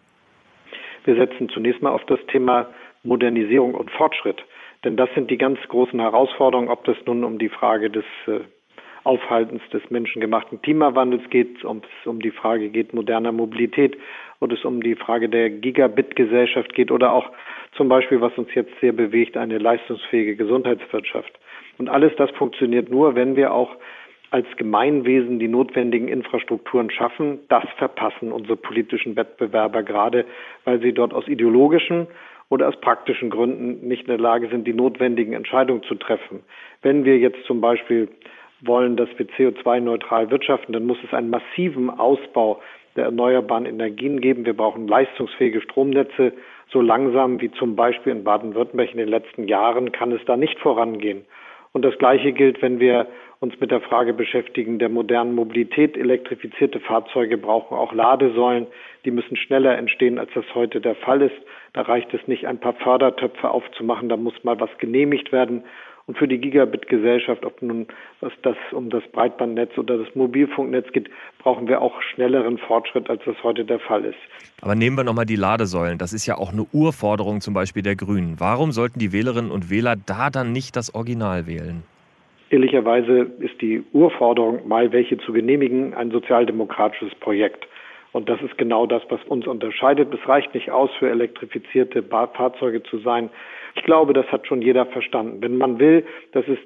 Wir 1.04 1.16
setzen 1.16 1.50
zunächst 1.50 1.82
mal 1.82 1.90
auf 1.90 2.06
das 2.06 2.20
Thema 2.32 2.66
Modernisierung 3.02 3.74
und 3.74 3.90
Fortschritt. 3.90 4.42
Denn 4.84 4.96
das 4.96 5.08
sind 5.14 5.30
die 5.30 5.38
ganz 5.38 5.58
großen 5.68 6.00
Herausforderungen, 6.00 6.68
ob 6.68 6.84
das 6.84 6.96
nun 7.06 7.24
um 7.24 7.38
die 7.38 7.48
Frage 7.48 7.90
des 7.90 8.04
äh, 8.26 8.40
Aufhaltens 9.04 9.62
des 9.72 9.82
menschengemachten 9.90 10.60
Klimawandels 10.60 11.28
geht, 11.30 11.64
ob 11.64 11.84
es 11.84 12.06
um 12.06 12.20
die 12.20 12.30
Frage 12.30 12.68
geht 12.68 12.92
moderner 12.92 13.32
Mobilität, 13.32 13.96
ob 14.40 14.52
es 14.52 14.64
um 14.64 14.82
die 14.82 14.94
Frage 14.94 15.28
der 15.28 15.50
Gigabit-Gesellschaft 15.50 16.74
geht 16.74 16.90
oder 16.90 17.12
auch 17.12 17.30
zum 17.72 17.88
Beispiel, 17.88 18.20
was 18.20 18.36
uns 18.36 18.48
jetzt 18.54 18.72
sehr 18.80 18.92
bewegt, 18.92 19.36
eine 19.36 19.58
leistungsfähige 19.58 20.36
Gesundheitswirtschaft. 20.36 21.32
Und 21.78 21.88
alles 21.88 22.12
das 22.16 22.30
funktioniert 22.32 22.90
nur, 22.90 23.14
wenn 23.14 23.36
wir 23.36 23.52
auch 23.52 23.76
als 24.30 24.46
Gemeinwesen 24.56 25.38
die 25.38 25.48
notwendigen 25.48 26.08
Infrastrukturen 26.08 26.90
schaffen. 26.90 27.40
Das 27.48 27.64
verpassen 27.78 28.30
unsere 28.30 28.56
politischen 28.56 29.16
Wettbewerber 29.16 29.82
gerade, 29.82 30.26
weil 30.64 30.80
sie 30.80 30.92
dort 30.92 31.14
aus 31.14 31.26
ideologischen 31.28 32.08
oder 32.50 32.68
aus 32.68 32.80
praktischen 32.80 33.30
Gründen 33.30 33.86
nicht 33.86 34.02
in 34.02 34.08
der 34.08 34.18
Lage 34.18 34.48
sind, 34.48 34.66
die 34.66 34.72
notwendigen 34.72 35.32
Entscheidungen 35.32 35.82
zu 35.82 35.94
treffen. 35.94 36.42
Wenn 36.82 37.04
wir 37.04 37.18
jetzt 37.18 37.44
zum 37.44 37.60
Beispiel 37.60 38.08
wollen, 38.60 38.96
dass 38.96 39.08
wir 39.16 39.26
CO2-neutral 39.26 40.30
wirtschaften, 40.30 40.72
dann 40.72 40.86
muss 40.86 40.98
es 41.04 41.12
einen 41.12 41.30
massiven 41.30 41.90
Ausbau 41.90 42.60
der 42.96 43.04
erneuerbaren 43.04 43.66
Energien 43.66 44.20
geben. 44.20 44.44
Wir 44.44 44.56
brauchen 44.56 44.88
leistungsfähige 44.88 45.60
Stromnetze. 45.60 46.32
So 46.70 46.80
langsam 46.80 47.40
wie 47.40 47.50
zum 47.52 47.76
Beispiel 47.76 48.12
in 48.12 48.24
Baden-Württemberg 48.24 48.90
in 48.90 48.98
den 48.98 49.08
letzten 49.08 49.46
Jahren 49.46 49.92
kann 49.92 50.12
es 50.12 50.24
da 50.26 50.36
nicht 50.36 50.58
vorangehen. 50.58 51.24
Und 51.72 51.84
das 51.84 51.96
Gleiche 51.98 52.32
gilt, 52.32 52.60
wenn 52.60 52.80
wir 52.80 53.06
uns 53.40 53.58
mit 53.60 53.70
der 53.70 53.80
Frage 53.80 54.12
beschäftigen 54.12 54.78
der 54.78 54.88
modernen 54.88 55.34
Mobilität. 55.34 55.96
Elektrifizierte 55.96 56.80
Fahrzeuge 56.80 57.38
brauchen 57.38 57.76
auch 57.76 57.92
Ladesäulen. 57.92 58.66
Die 59.04 59.10
müssen 59.10 59.36
schneller 59.36 59.78
entstehen, 59.78 60.18
als 60.18 60.30
das 60.34 60.44
heute 60.54 60.80
der 60.80 60.96
Fall 60.96 61.22
ist. 61.22 61.36
Da 61.72 61.82
reicht 61.82 62.12
es 62.14 62.26
nicht, 62.26 62.46
ein 62.46 62.58
paar 62.58 62.74
Fördertöpfe 62.74 63.50
aufzumachen. 63.50 64.08
Da 64.08 64.16
muss 64.16 64.42
mal 64.42 64.58
was 64.58 64.70
genehmigt 64.78 65.30
werden. 65.30 65.62
Und 66.06 66.16
für 66.16 66.26
die 66.26 66.38
Gigabit-Gesellschaft, 66.38 67.44
ob 67.44 67.60
nun 67.60 67.86
was 68.20 68.32
das 68.42 68.56
um 68.72 68.88
das 68.88 69.02
Breitbandnetz 69.12 69.76
oder 69.76 69.98
das 69.98 70.14
Mobilfunknetz 70.14 70.90
geht, 70.92 71.10
brauchen 71.38 71.68
wir 71.68 71.82
auch 71.82 72.00
schnelleren 72.00 72.56
Fortschritt, 72.56 73.10
als 73.10 73.22
das 73.26 73.36
heute 73.42 73.66
der 73.66 73.78
Fall 73.78 74.06
ist. 74.06 74.18
Aber 74.62 74.74
nehmen 74.74 74.96
wir 74.96 75.04
nochmal 75.04 75.26
die 75.26 75.36
Ladesäulen. 75.36 75.98
Das 75.98 76.14
ist 76.14 76.24
ja 76.26 76.38
auch 76.38 76.50
eine 76.50 76.66
Urforderung 76.72 77.42
zum 77.42 77.52
Beispiel 77.52 77.82
der 77.82 77.94
Grünen. 77.94 78.36
Warum 78.38 78.72
sollten 78.72 78.98
die 78.98 79.12
Wählerinnen 79.12 79.50
und 79.50 79.68
Wähler 79.68 79.96
da 79.96 80.30
dann 80.30 80.50
nicht 80.50 80.76
das 80.76 80.94
Original 80.94 81.46
wählen? 81.46 81.82
Ehrlicherweise 82.50 83.30
ist 83.40 83.60
die 83.60 83.84
Urforderung, 83.92 84.66
mal 84.66 84.90
welche 84.92 85.18
zu 85.18 85.32
genehmigen, 85.32 85.94
ein 85.94 86.10
sozialdemokratisches 86.10 87.14
Projekt. 87.16 87.66
Und 88.12 88.28
das 88.28 88.40
ist 88.40 88.56
genau 88.56 88.86
das, 88.86 89.02
was 89.10 89.22
uns 89.24 89.46
unterscheidet. 89.46 90.12
Es 90.14 90.28
reicht 90.28 90.54
nicht 90.54 90.70
aus, 90.70 90.90
für 90.98 91.10
elektrifizierte 91.10 92.02
Fahrzeuge 92.02 92.82
zu 92.82 92.98
sein. 92.98 93.28
Ich 93.74 93.82
glaube, 93.84 94.14
das 94.14 94.26
hat 94.32 94.46
schon 94.46 94.62
jeder 94.62 94.86
verstanden. 94.86 95.42
Wenn 95.42 95.58
man 95.58 95.78
will, 95.78 96.06
dass 96.32 96.48
es 96.48 96.58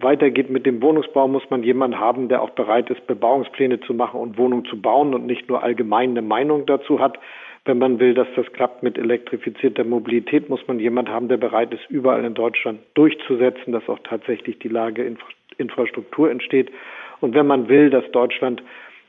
weitergeht 0.00 0.50
mit 0.50 0.66
dem 0.66 0.80
Wohnungsbau, 0.82 1.28
muss 1.28 1.48
man 1.50 1.62
jemanden 1.62 1.98
haben, 1.98 2.28
der 2.28 2.42
auch 2.42 2.50
bereit 2.50 2.90
ist, 2.90 3.06
Bebauungspläne 3.06 3.80
zu 3.80 3.94
machen 3.94 4.20
und 4.20 4.38
Wohnungen 4.38 4.64
zu 4.64 4.80
bauen 4.80 5.14
und 5.14 5.26
nicht 5.26 5.48
nur 5.48 5.62
allgemein 5.62 6.10
eine 6.10 6.22
Meinung 6.22 6.66
dazu 6.66 7.00
hat. 7.00 7.18
Wenn 7.64 7.78
man 7.78 8.00
will, 8.00 8.14
dass 8.14 8.26
das 8.34 8.52
klappt 8.52 8.82
mit 8.82 8.98
elektrifizierter 8.98 9.84
Mobilität, 9.84 10.48
muss 10.48 10.66
man 10.66 10.80
jemanden 10.80 11.12
haben, 11.12 11.28
der 11.28 11.36
bereit 11.36 11.72
ist, 11.72 11.88
überall 11.88 12.24
in 12.24 12.34
Deutschland 12.34 12.80
durchzusetzen, 12.94 13.72
dass 13.72 13.88
auch 13.88 14.00
tatsächlich 14.00 14.58
die 14.58 14.68
Lage 14.68 15.16
Infrastruktur 15.58 16.30
entsteht. 16.30 16.72
Und 17.20 17.34
wenn 17.34 17.46
man 17.46 17.68
will, 17.68 17.90
dass 17.90 18.10
Deutschland 18.10 18.62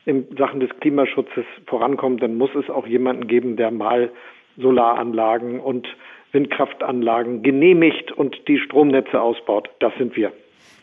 in 0.06 0.28
Sachen 0.38 0.60
des 0.60 0.70
Klimaschutzes 0.82 1.46
vorankommt, 1.66 2.22
dann 2.22 2.36
muss 2.36 2.54
es 2.54 2.70
auch 2.70 2.86
jemanden 2.86 3.28
geben, 3.28 3.56
der 3.56 3.72
mal 3.72 4.12
Solaranlagen 4.58 5.60
und 5.60 5.88
Windkraftanlagen 6.32 7.42
genehmigt 7.42 8.12
und 8.12 8.48
die 8.48 8.60
Stromnetze 8.60 9.20
ausbaut. 9.20 9.70
Das 9.80 9.94
sind 9.98 10.16
wir. 10.16 10.32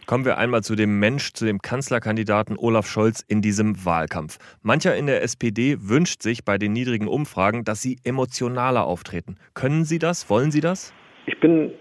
Kommen 0.07 0.25
wir 0.25 0.39
einmal 0.39 0.63
zu 0.63 0.75
dem 0.75 0.99
Mensch, 0.99 1.33
zu 1.35 1.45
dem 1.45 1.61
Kanzlerkandidaten 1.61 2.57
Olaf 2.59 2.87
Scholz 2.87 3.25
in 3.29 3.43
diesem 3.43 3.85
Wahlkampf. 3.85 4.39
Mancher 4.63 4.97
in 4.97 5.07
der 5.07 5.23
SPD 5.23 5.77
wünscht 5.81 6.23
sich 6.23 6.45
bei 6.45 6.59
den 6.59 6.73
niedrigen 6.73 7.07
Umfragen, 7.07 7.65
dass 7.65 7.81
Sie 7.83 7.99
emotionaler 8.05 8.87
auftreten. 8.87 9.37
Können 9.55 9.85
Sie 9.85 9.99
das? 9.99 10.29
Wollen 10.29 10.51
Sie 10.51 10.61
das? 10.61 10.93
Ich 11.27 11.39
bin 11.39 11.73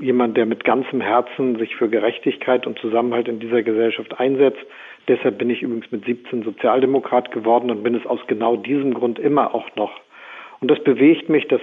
jemand, 0.00 0.36
der 0.36 0.46
mit 0.46 0.64
ganzem 0.64 1.00
Herzen 1.00 1.58
sich 1.58 1.74
für 1.76 1.88
Gerechtigkeit 1.88 2.66
und 2.66 2.78
Zusammenhalt 2.78 3.28
in 3.28 3.40
dieser 3.40 3.62
Gesellschaft 3.62 4.18
einsetzt. 4.18 4.60
Deshalb 5.08 5.38
bin 5.38 5.50
ich 5.50 5.62
übrigens 5.62 5.90
mit 5.90 6.04
17 6.04 6.44
Sozialdemokrat 6.44 7.32
geworden 7.32 7.70
und 7.70 7.82
bin 7.82 7.94
es 7.94 8.06
aus 8.06 8.20
genau 8.26 8.56
diesem 8.56 8.94
Grund 8.94 9.18
immer 9.18 9.54
auch 9.54 9.74
noch. 9.76 9.92
Und 10.60 10.70
das 10.70 10.82
bewegt 10.84 11.28
mich, 11.28 11.48
das 11.48 11.60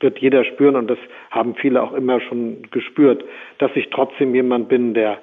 wird 0.00 0.18
jeder 0.18 0.44
spüren 0.44 0.76
und 0.76 0.88
das 0.88 0.98
haben 1.30 1.54
viele 1.54 1.82
auch 1.82 1.92
immer 1.92 2.20
schon 2.20 2.62
gespürt, 2.70 3.24
dass 3.58 3.70
ich 3.74 3.88
trotzdem 3.90 4.34
jemand 4.34 4.68
bin, 4.68 4.94
der 4.94 5.18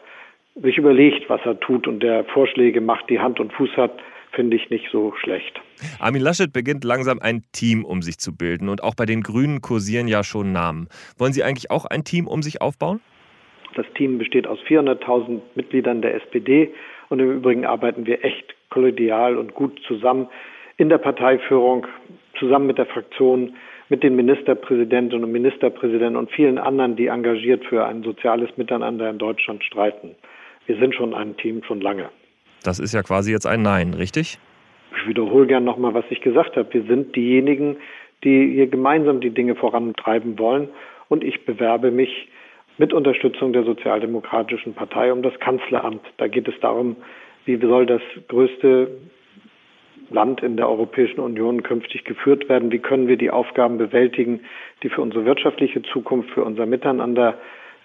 sich 0.62 0.78
überlegt, 0.78 1.30
was 1.30 1.42
er 1.46 1.60
tut 1.60 1.88
und 1.88 2.02
der 2.02 2.26
Vorschläge 2.26 2.82
macht, 2.82 3.10
die 3.10 3.20
Hand 3.20 3.40
und 3.40 3.52
Fuß 3.54 3.72
hat, 3.78 3.92
finde 4.32 4.58
ich 4.58 4.70
nicht 4.70 4.90
so 4.92 5.14
schlecht. 5.22 5.60
Armin 6.00 6.22
Laschet 6.22 6.52
beginnt 6.52 6.84
langsam 6.84 7.20
ein 7.22 7.44
Team 7.54 7.86
um 7.86 8.02
sich 8.02 8.18
zu 8.18 8.36
bilden 8.36 8.70
und 8.70 8.84
auch 8.84 8.96
bei 8.96 9.06
den 9.06 9.22
Grünen 9.22 9.62
kursieren 9.62 10.08
ja 10.08 10.24
schon 10.24 10.52
Namen. 10.52 10.88
Wollen 11.18 11.34
Sie 11.34 11.44
eigentlich 11.44 11.72
auch 11.72 11.86
ein 11.86 12.04
Team 12.04 12.28
um 12.28 12.42
sich 12.42 12.62
aufbauen? 12.62 13.00
Das 13.76 13.86
Team 13.96 14.18
besteht 14.18 14.48
aus 14.48 14.60
400.000 14.68 15.42
Mitgliedern 15.56 16.02
der 16.02 16.16
SPD 16.16 16.74
und 17.10 17.20
im 17.20 17.32
Übrigen 17.32 17.66
arbeiten 17.66 18.06
wir 18.06 18.24
echt 18.24 18.56
kollegial 18.70 19.38
und 19.38 19.54
gut 19.54 19.82
zusammen 19.88 20.28
in 20.78 20.90
der 20.90 20.98
Parteiführung, 20.98 21.88
zusammen 22.40 22.68
mit 22.68 22.78
der 22.78 22.86
Fraktion, 22.86 23.56
mit 23.90 24.04
den 24.04 24.16
Ministerpräsidentinnen 24.16 25.24
und 25.24 25.32
Ministerpräsidenten 25.32 26.16
und 26.16 26.32
vielen 26.32 26.58
anderen, 26.58 26.96
die 26.96 27.08
engagiert 27.08 27.66
für 27.66 27.86
ein 27.86 28.04
soziales 28.04 28.50
Miteinander 28.58 29.10
in 29.10 29.18
Deutschland 29.18 29.64
streiten. 29.64 30.16
Wir 30.66 30.78
sind 30.78 30.96
schon 30.96 31.14
ein 31.14 31.38
Team 31.38 31.64
schon 31.64 31.82
lange. 31.82 32.10
Das 32.64 32.80
ist 32.80 32.94
ja 32.94 33.04
quasi 33.04 33.32
jetzt 33.32 33.46
ein 33.46 33.62
Nein, 33.62 33.94
richtig? 33.94 34.40
Ich 34.98 35.08
wiederhole 35.08 35.46
gern 35.46 35.64
nochmal, 35.64 35.94
was 35.94 36.06
ich 36.10 36.22
gesagt 36.22 36.56
habe. 36.56 36.74
Wir 36.74 36.84
sind 36.84 37.16
diejenigen, 37.16 37.78
die 38.24 38.54
hier 38.54 38.68
gemeinsam 38.68 39.22
die 39.22 39.30
Dinge 39.30 39.56
vorantreiben 39.56 40.40
wollen. 40.40 40.70
Und 41.10 41.24
ich 41.24 41.46
bewerbe 41.46 41.92
mich 41.92 42.28
mit 42.78 42.94
Unterstützung 42.94 43.54
der 43.54 43.64
Sozialdemokratischen 43.64 44.74
Partei 44.74 45.14
um 45.14 45.22
das 45.22 45.40
Kanzleramt. 45.40 46.02
Da 46.18 46.28
geht 46.28 46.48
es 46.48 46.60
darum, 46.60 46.96
wie 47.46 47.58
soll 47.58 47.86
das 47.86 48.02
größte 48.28 48.90
Land 50.10 50.42
in 50.44 50.58
der 50.58 50.70
Europäischen 50.70 51.20
Union 51.20 51.64
künftig 51.64 52.04
geführt 52.04 52.50
werden? 52.50 52.72
Wie 52.72 52.80
können 52.80 53.08
wir 53.08 53.18
die 53.18 53.32
Aufgaben 53.32 53.78
bewältigen, 53.78 54.42
die 54.84 54.90
für 54.90 55.02
unsere 55.02 55.26
wirtschaftliche 55.26 55.82
Zukunft, 55.84 56.32
für 56.32 56.44
unser 56.44 56.66
Miteinander 56.66 57.38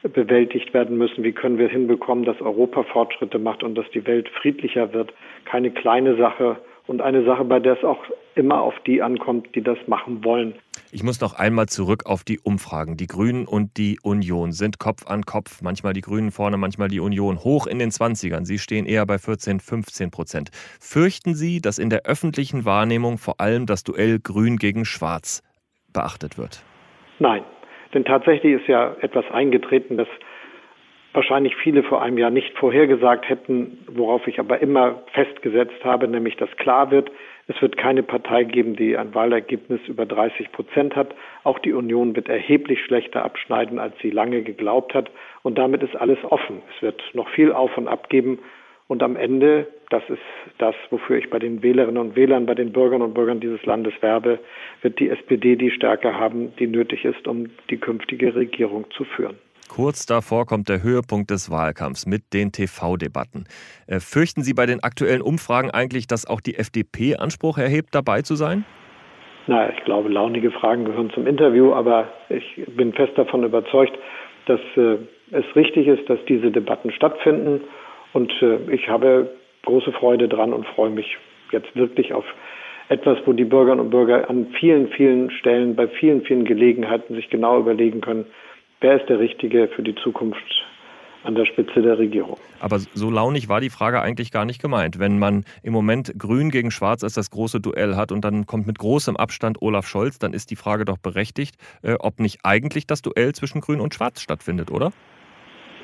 bewältigt 0.02 0.72
werden 0.72 0.96
müssen? 0.96 1.24
Wie 1.24 1.32
können 1.32 1.58
wir 1.58 1.68
hinbekommen, 1.68 2.24
dass 2.24 2.40
Europa 2.40 2.84
Fortschritte 2.84 3.38
macht 3.38 3.62
und 3.62 3.74
dass 3.74 3.88
die 3.90 4.06
Welt 4.06 4.28
friedlicher 4.28 4.92
wird? 4.92 5.12
Keine 5.44 5.70
kleine 5.70 6.16
Sache 6.16 6.56
und 6.86 7.00
eine 7.02 7.24
Sache, 7.24 7.44
bei 7.44 7.60
der 7.60 7.74
es 7.74 7.84
auch 7.84 8.02
immer 8.34 8.60
auf 8.62 8.74
die 8.86 9.02
ankommt, 9.02 9.54
die 9.54 9.62
das 9.62 9.78
machen 9.86 10.24
wollen. 10.24 10.54
Ich 10.92 11.02
muss 11.02 11.20
noch 11.20 11.34
einmal 11.34 11.66
zurück 11.66 12.06
auf 12.06 12.24
die 12.24 12.40
Umfragen. 12.40 12.96
Die 12.96 13.06
Grünen 13.06 13.46
und 13.46 13.76
die 13.76 13.98
Union 14.02 14.50
sind 14.52 14.78
Kopf 14.78 15.06
an 15.06 15.22
Kopf. 15.22 15.62
Manchmal 15.62 15.92
die 15.92 16.00
Grünen 16.00 16.32
vorne, 16.32 16.56
manchmal 16.56 16.88
die 16.88 17.00
Union. 17.00 17.44
Hoch 17.44 17.66
in 17.66 17.78
den 17.78 17.90
20ern. 17.90 18.44
Sie 18.44 18.58
stehen 18.58 18.86
eher 18.86 19.06
bei 19.06 19.18
14, 19.18 19.60
15 19.60 20.10
Prozent. 20.10 20.50
Fürchten 20.80 21.34
Sie, 21.34 21.60
dass 21.60 21.78
in 21.78 21.90
der 21.90 22.02
öffentlichen 22.06 22.64
Wahrnehmung 22.64 23.18
vor 23.18 23.40
allem 23.40 23.66
das 23.66 23.84
Duell 23.84 24.18
Grün 24.18 24.56
gegen 24.56 24.84
Schwarz 24.84 25.42
beachtet 25.92 26.38
wird? 26.38 26.64
Nein. 27.18 27.44
Denn 27.94 28.04
tatsächlich 28.04 28.60
ist 28.60 28.68
ja 28.68 28.96
etwas 29.00 29.28
eingetreten, 29.30 29.96
das 29.96 30.08
wahrscheinlich 31.12 31.56
viele 31.56 31.82
vor 31.82 32.02
einem 32.02 32.18
Jahr 32.18 32.30
nicht 32.30 32.56
vorhergesagt 32.56 33.28
hätten, 33.28 33.78
worauf 33.88 34.26
ich 34.26 34.38
aber 34.38 34.60
immer 34.60 35.02
festgesetzt 35.12 35.84
habe, 35.84 36.06
nämlich 36.06 36.36
dass 36.36 36.50
klar 36.56 36.90
wird, 36.90 37.10
es 37.50 37.60
wird 37.60 37.76
keine 37.76 38.04
Partei 38.04 38.44
geben, 38.44 38.76
die 38.76 38.96
ein 38.96 39.12
Wahlergebnis 39.12 39.80
über 39.88 40.06
30 40.06 40.52
Prozent 40.52 40.94
hat. 40.94 41.16
Auch 41.42 41.58
die 41.58 41.72
Union 41.72 42.14
wird 42.14 42.28
erheblich 42.28 42.80
schlechter 42.84 43.24
abschneiden, 43.24 43.80
als 43.80 43.98
sie 44.00 44.10
lange 44.10 44.42
geglaubt 44.42 44.94
hat. 44.94 45.10
Und 45.42 45.58
damit 45.58 45.82
ist 45.82 45.96
alles 45.96 46.18
offen. 46.22 46.62
Es 46.76 46.82
wird 46.82 47.02
noch 47.12 47.28
viel 47.30 47.50
auf 47.50 47.76
und 47.76 47.88
ab 47.88 48.08
geben. 48.08 48.38
Und 48.90 49.04
am 49.04 49.14
Ende, 49.14 49.68
das 49.90 50.02
ist 50.08 50.18
das, 50.58 50.74
wofür 50.90 51.16
ich 51.16 51.30
bei 51.30 51.38
den 51.38 51.62
Wählerinnen 51.62 51.96
und 51.96 52.16
Wählern, 52.16 52.44
bei 52.44 52.56
den 52.56 52.72
Bürgerinnen 52.72 53.06
und 53.06 53.14
Bürgern 53.14 53.38
dieses 53.38 53.64
Landes 53.64 53.94
werbe, 54.00 54.40
wird 54.82 54.98
die 54.98 55.10
SPD 55.10 55.54
die 55.54 55.70
Stärke 55.70 56.12
haben, 56.12 56.52
die 56.56 56.66
nötig 56.66 57.04
ist, 57.04 57.28
um 57.28 57.50
die 57.70 57.76
künftige 57.76 58.34
Regierung 58.34 58.86
zu 58.90 59.04
führen. 59.04 59.38
Kurz 59.68 60.06
davor 60.06 60.44
kommt 60.44 60.68
der 60.68 60.82
Höhepunkt 60.82 61.30
des 61.30 61.52
Wahlkampfs 61.52 62.04
mit 62.04 62.32
den 62.32 62.50
TV-Debatten. 62.50 63.44
Äh, 63.86 64.00
fürchten 64.00 64.42
Sie 64.42 64.54
bei 64.54 64.66
den 64.66 64.82
aktuellen 64.82 65.22
Umfragen 65.22 65.70
eigentlich, 65.70 66.08
dass 66.08 66.26
auch 66.26 66.40
die 66.40 66.56
FDP 66.56 67.14
Anspruch 67.14 67.58
erhebt, 67.58 67.94
dabei 67.94 68.22
zu 68.22 68.34
sein? 68.34 68.64
Na, 69.46 69.70
ich 69.70 69.84
glaube, 69.84 70.08
launige 70.08 70.50
Fragen 70.50 70.84
gehören 70.84 71.10
zum 71.10 71.28
Interview, 71.28 71.72
aber 71.74 72.08
ich 72.28 72.66
bin 72.76 72.92
fest 72.92 73.12
davon 73.14 73.44
überzeugt, 73.44 73.96
dass 74.46 74.60
äh, 74.74 74.96
es 75.30 75.44
richtig 75.54 75.86
ist, 75.86 76.10
dass 76.10 76.18
diese 76.28 76.50
Debatten 76.50 76.90
stattfinden. 76.90 77.60
Und 78.12 78.32
äh, 78.42 78.58
ich 78.72 78.88
habe 78.88 79.30
große 79.64 79.92
Freude 79.92 80.28
dran 80.28 80.52
und 80.52 80.66
freue 80.66 80.90
mich 80.90 81.16
jetzt 81.52 81.74
wirklich 81.76 82.12
auf 82.12 82.24
etwas, 82.88 83.18
wo 83.24 83.32
die 83.32 83.44
Bürgerinnen 83.44 83.80
und 83.80 83.90
Bürger 83.90 84.28
an 84.28 84.48
vielen, 84.58 84.88
vielen 84.88 85.30
Stellen, 85.30 85.76
bei 85.76 85.86
vielen, 85.86 86.22
vielen 86.22 86.44
Gelegenheiten 86.44 87.14
sich 87.14 87.30
genau 87.30 87.58
überlegen 87.60 88.00
können, 88.00 88.26
wer 88.80 89.00
ist 89.00 89.08
der 89.08 89.20
Richtige 89.20 89.68
für 89.68 89.82
die 89.82 89.94
Zukunft 89.94 90.42
an 91.22 91.34
der 91.34 91.44
Spitze 91.44 91.82
der 91.82 91.98
Regierung. 91.98 92.38
Aber 92.60 92.78
so 92.78 93.10
launig 93.10 93.48
war 93.48 93.60
die 93.60 93.70
Frage 93.70 94.00
eigentlich 94.00 94.30
gar 94.30 94.44
nicht 94.44 94.60
gemeint. 94.60 94.98
Wenn 94.98 95.18
man 95.18 95.44
im 95.62 95.72
Moment 95.72 96.12
Grün 96.18 96.50
gegen 96.50 96.70
Schwarz 96.70 97.04
als 97.04 97.14
das 97.14 97.30
große 97.30 97.60
Duell 97.60 97.94
hat 97.94 98.10
und 98.10 98.24
dann 98.24 98.46
kommt 98.46 98.66
mit 98.66 98.78
großem 98.78 99.16
Abstand 99.16 99.60
Olaf 99.60 99.86
Scholz, 99.86 100.18
dann 100.18 100.32
ist 100.32 100.50
die 100.50 100.56
Frage 100.56 100.84
doch 100.84 100.98
berechtigt, 100.98 101.56
äh, 101.82 101.94
ob 101.98 102.20
nicht 102.20 102.40
eigentlich 102.42 102.86
das 102.86 103.02
Duell 103.02 103.34
zwischen 103.34 103.60
Grün 103.60 103.80
und 103.80 103.94
Schwarz 103.94 104.20
stattfindet, 104.20 104.70
oder? 104.70 104.92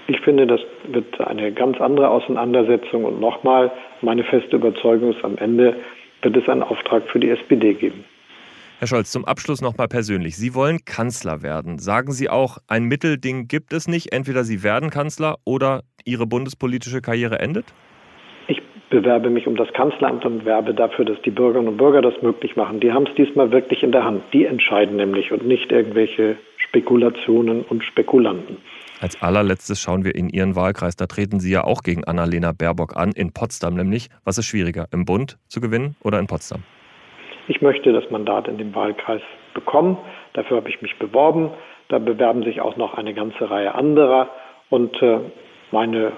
Ich 0.08 0.20
finde, 0.20 0.46
das 0.46 0.60
wird 0.88 1.20
eine 1.20 1.52
ganz 1.52 1.80
andere 1.80 2.08
Auseinandersetzung 2.08 3.04
und 3.04 3.20
nochmal, 3.20 3.72
meine 4.02 4.22
feste 4.22 4.56
Überzeugung 4.56 5.12
ist, 5.12 5.24
am 5.24 5.36
Ende 5.38 5.76
wird 6.22 6.36
es 6.36 6.48
einen 6.48 6.62
Auftrag 6.62 7.08
für 7.10 7.18
die 7.18 7.30
SPD 7.30 7.74
geben. 7.74 8.04
Herr 8.78 8.88
Scholz, 8.88 9.10
zum 9.10 9.24
Abschluss 9.24 9.62
noch 9.62 9.78
mal 9.78 9.88
persönlich. 9.88 10.36
Sie 10.36 10.54
wollen 10.54 10.84
Kanzler 10.84 11.42
werden. 11.42 11.78
Sagen 11.78 12.12
Sie 12.12 12.28
auch, 12.28 12.58
ein 12.68 12.84
Mittelding 12.84 13.48
gibt 13.48 13.72
es 13.72 13.88
nicht. 13.88 14.12
Entweder 14.12 14.44
Sie 14.44 14.62
werden 14.62 14.90
Kanzler 14.90 15.36
oder 15.44 15.82
Ihre 16.04 16.26
bundespolitische 16.26 17.00
Karriere 17.00 17.38
endet? 17.38 17.64
Ich 18.48 18.60
bewerbe 18.90 19.30
mich 19.30 19.46
um 19.46 19.56
das 19.56 19.72
Kanzleramt 19.72 20.26
und 20.26 20.44
werbe 20.44 20.74
dafür, 20.74 21.06
dass 21.06 21.20
die 21.22 21.30
Bürgerinnen 21.30 21.68
und 21.68 21.78
Bürger 21.78 22.02
das 22.02 22.20
möglich 22.20 22.54
machen. 22.54 22.78
Die 22.80 22.92
haben 22.92 23.06
es 23.06 23.14
diesmal 23.14 23.50
wirklich 23.50 23.82
in 23.82 23.92
der 23.92 24.04
Hand. 24.04 24.22
Die 24.34 24.44
entscheiden 24.44 24.96
nämlich 24.96 25.32
und 25.32 25.46
nicht 25.46 25.72
irgendwelche 25.72 26.36
Spekulationen 26.58 27.62
und 27.62 27.82
Spekulanten. 27.82 28.58
Als 29.00 29.20
allerletztes 29.22 29.78
schauen 29.78 30.04
wir 30.04 30.14
in 30.14 30.30
Ihren 30.30 30.56
Wahlkreis. 30.56 30.96
Da 30.96 31.06
treten 31.06 31.38
Sie 31.38 31.52
ja 31.52 31.64
auch 31.64 31.82
gegen 31.82 32.04
Annalena 32.04 32.52
Baerbock 32.52 32.96
an, 32.96 33.12
in 33.12 33.32
Potsdam 33.32 33.74
nämlich. 33.74 34.08
Was 34.24 34.38
ist 34.38 34.46
schwieriger, 34.46 34.86
im 34.90 35.04
Bund 35.04 35.36
zu 35.48 35.60
gewinnen 35.60 35.96
oder 36.02 36.18
in 36.18 36.26
Potsdam? 36.26 36.62
Ich 37.48 37.60
möchte 37.60 37.92
das 37.92 38.10
Mandat 38.10 38.48
in 38.48 38.56
dem 38.56 38.74
Wahlkreis 38.74 39.20
bekommen. 39.54 39.98
Dafür 40.32 40.56
habe 40.56 40.70
ich 40.70 40.80
mich 40.80 40.98
beworben. 40.98 41.50
Da 41.88 41.98
bewerben 41.98 42.42
sich 42.42 42.60
auch 42.60 42.76
noch 42.76 42.94
eine 42.94 43.12
ganze 43.12 43.50
Reihe 43.50 43.74
anderer. 43.74 44.30
Und 44.70 45.00
äh, 45.02 45.20
meine 45.72 46.12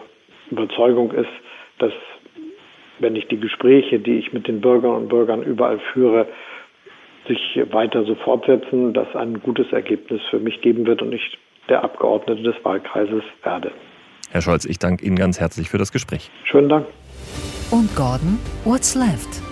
Überzeugung 0.50 1.10
ist, 1.10 1.28
dass 1.78 1.92
wenn 3.00 3.16
ich 3.16 3.26
die 3.26 3.40
Gespräche, 3.40 3.98
die 3.98 4.18
ich 4.18 4.32
mit 4.32 4.46
den 4.46 4.60
Bürgerinnen 4.60 5.02
und 5.02 5.08
Bürgern 5.08 5.42
überall 5.42 5.80
führe, 5.92 6.26
sich 7.26 7.60
weiter 7.70 8.04
so 8.04 8.14
fortsetzen, 8.14 8.94
dass 8.94 9.14
ein 9.14 9.40
gutes 9.40 9.70
Ergebnis 9.72 10.22
für 10.30 10.38
mich 10.38 10.60
geben 10.62 10.86
wird 10.86 11.02
und 11.02 11.12
ich 11.12 11.38
der 11.68 11.84
Abgeordnete 11.84 12.42
des 12.42 12.54
Wahlkreises 12.64 13.22
werde. 13.42 13.72
Herr 14.30 14.42
Scholz, 14.42 14.64
ich 14.64 14.78
danke 14.78 15.04
Ihnen 15.04 15.16
ganz 15.16 15.40
herzlich 15.40 15.68
für 15.70 15.78
das 15.78 15.92
Gespräch. 15.92 16.30
Schönen 16.44 16.68
Dank. 16.68 16.86
Und 17.70 17.94
Gordon, 17.96 18.38
what's 18.64 18.94
left? 18.94 19.47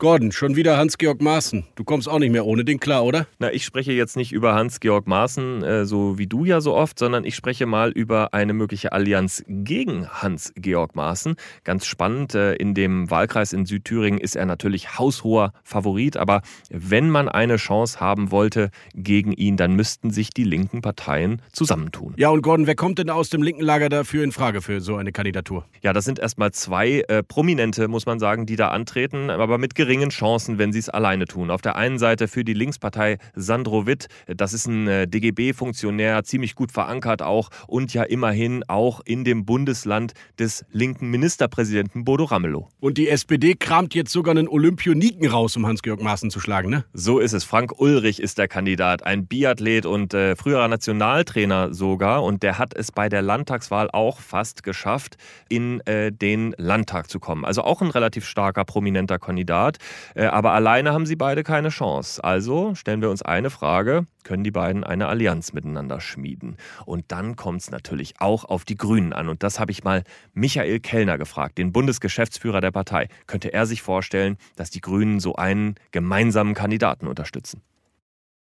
Gordon, 0.00 0.32
schon 0.32 0.56
wieder 0.56 0.78
Hans-Georg 0.78 1.20
Maaßen. 1.20 1.66
Du 1.74 1.84
kommst 1.84 2.08
auch 2.08 2.18
nicht 2.18 2.32
mehr 2.32 2.46
ohne 2.46 2.64
den 2.64 2.80
klar, 2.80 3.04
oder? 3.04 3.26
Na, 3.38 3.52
ich 3.52 3.66
spreche 3.66 3.92
jetzt 3.92 4.16
nicht 4.16 4.32
über 4.32 4.54
Hans-Georg 4.54 5.06
Maaßen, 5.06 5.62
äh, 5.62 5.84
so 5.84 6.16
wie 6.16 6.26
du 6.26 6.46
ja 6.46 6.62
so 6.62 6.74
oft, 6.74 6.98
sondern 6.98 7.26
ich 7.26 7.36
spreche 7.36 7.66
mal 7.66 7.90
über 7.90 8.32
eine 8.32 8.54
mögliche 8.54 8.92
Allianz 8.92 9.44
gegen 9.46 10.08
Hans-Georg 10.08 10.96
Maaßen. 10.96 11.36
Ganz 11.64 11.84
spannend, 11.84 12.34
äh, 12.34 12.54
in 12.54 12.72
dem 12.72 13.10
Wahlkreis 13.10 13.52
in 13.52 13.66
Südthüringen 13.66 14.18
ist 14.18 14.36
er 14.36 14.46
natürlich 14.46 14.98
haushoher 14.98 15.52
Favorit, 15.64 16.16
aber 16.16 16.40
wenn 16.70 17.10
man 17.10 17.28
eine 17.28 17.56
Chance 17.56 18.00
haben 18.00 18.30
wollte 18.30 18.70
gegen 18.94 19.32
ihn, 19.32 19.58
dann 19.58 19.74
müssten 19.74 20.10
sich 20.10 20.30
die 20.30 20.44
linken 20.44 20.80
Parteien 20.80 21.42
zusammentun. 21.52 22.14
Ja, 22.16 22.30
und 22.30 22.40
Gordon, 22.40 22.66
wer 22.66 22.74
kommt 22.74 22.98
denn 22.98 23.10
aus 23.10 23.28
dem 23.28 23.42
linken 23.42 23.64
Lager 23.64 23.90
dafür 23.90 24.24
in 24.24 24.32
Frage 24.32 24.62
für 24.62 24.80
so 24.80 24.96
eine 24.96 25.12
Kandidatur? 25.12 25.66
Ja, 25.82 25.92
das 25.92 26.06
sind 26.06 26.18
erstmal 26.18 26.52
zwei 26.52 27.04
äh, 27.08 27.22
Prominente, 27.22 27.86
muss 27.86 28.06
man 28.06 28.18
sagen, 28.18 28.46
die 28.46 28.56
da 28.56 28.68
antreten, 28.68 29.28
aber 29.28 29.58
mit 29.58 29.74
geringen 29.74 29.89
geringen 29.90 30.10
Chancen, 30.10 30.58
wenn 30.58 30.72
sie 30.72 30.78
es 30.78 30.88
alleine 30.88 31.24
tun. 31.24 31.50
Auf 31.50 31.62
der 31.62 31.74
einen 31.74 31.98
Seite 31.98 32.28
für 32.28 32.44
die 32.44 32.54
Linkspartei 32.54 33.18
Sandro 33.34 33.88
Witt, 33.88 34.06
das 34.28 34.52
ist 34.52 34.68
ein 34.68 34.86
äh, 34.86 35.08
DGB-Funktionär, 35.08 36.22
ziemlich 36.22 36.54
gut 36.54 36.70
verankert 36.70 37.22
auch 37.22 37.50
und 37.66 37.92
ja 37.92 38.04
immerhin 38.04 38.62
auch 38.68 39.00
in 39.04 39.24
dem 39.24 39.44
Bundesland 39.44 40.12
des 40.38 40.64
linken 40.70 41.10
Ministerpräsidenten 41.10 42.04
Bodo 42.04 42.22
Ramelow. 42.22 42.68
Und 42.78 42.98
die 42.98 43.08
SPD 43.08 43.56
kramt 43.56 43.96
jetzt 43.96 44.12
sogar 44.12 44.30
einen 44.30 44.46
Olympioniken 44.46 45.26
raus, 45.26 45.56
um 45.56 45.66
Hans-Georg 45.66 46.00
Maaßen 46.00 46.30
zu 46.30 46.38
schlagen, 46.38 46.70
ne? 46.70 46.84
So 46.92 47.18
ist 47.18 47.32
es. 47.32 47.42
Frank 47.42 47.80
Ulrich 47.80 48.20
ist 48.20 48.38
der 48.38 48.46
Kandidat, 48.46 49.04
ein 49.04 49.26
Biathlet 49.26 49.86
und 49.86 50.14
äh, 50.14 50.36
früherer 50.36 50.68
Nationaltrainer 50.68 51.74
sogar. 51.74 52.22
Und 52.22 52.44
der 52.44 52.58
hat 52.58 52.74
es 52.76 52.92
bei 52.92 53.08
der 53.08 53.22
Landtagswahl 53.22 53.90
auch 53.90 54.20
fast 54.20 54.62
geschafft, 54.62 55.16
in 55.48 55.80
äh, 55.80 56.12
den 56.12 56.54
Landtag 56.58 57.10
zu 57.10 57.18
kommen. 57.18 57.44
Also 57.44 57.62
auch 57.62 57.82
ein 57.82 57.90
relativ 57.90 58.24
starker, 58.24 58.64
prominenter 58.64 59.18
Kandidat. 59.18 59.79
Äh, 60.14 60.26
aber 60.26 60.52
alleine 60.52 60.92
haben 60.92 61.06
sie 61.06 61.16
beide 61.16 61.42
keine 61.42 61.68
Chance. 61.68 62.22
Also 62.22 62.74
stellen 62.74 63.02
wir 63.02 63.10
uns 63.10 63.22
eine 63.22 63.50
Frage, 63.50 64.06
können 64.24 64.44
die 64.44 64.50
beiden 64.50 64.84
eine 64.84 65.08
Allianz 65.08 65.52
miteinander 65.52 66.00
schmieden? 66.00 66.56
Und 66.86 67.06
dann 67.08 67.36
kommt 67.36 67.62
es 67.62 67.70
natürlich 67.70 68.14
auch 68.20 68.44
auf 68.44 68.64
die 68.64 68.76
Grünen 68.76 69.12
an. 69.12 69.28
Und 69.28 69.42
das 69.42 69.60
habe 69.60 69.72
ich 69.72 69.84
mal 69.84 70.04
Michael 70.32 70.80
Kellner 70.80 71.18
gefragt, 71.18 71.58
den 71.58 71.72
Bundesgeschäftsführer 71.72 72.60
der 72.60 72.70
Partei. 72.70 73.08
Könnte 73.26 73.52
er 73.52 73.66
sich 73.66 73.82
vorstellen, 73.82 74.36
dass 74.56 74.70
die 74.70 74.80
Grünen 74.80 75.20
so 75.20 75.36
einen 75.36 75.74
gemeinsamen 75.90 76.54
Kandidaten 76.54 77.06
unterstützen? 77.06 77.62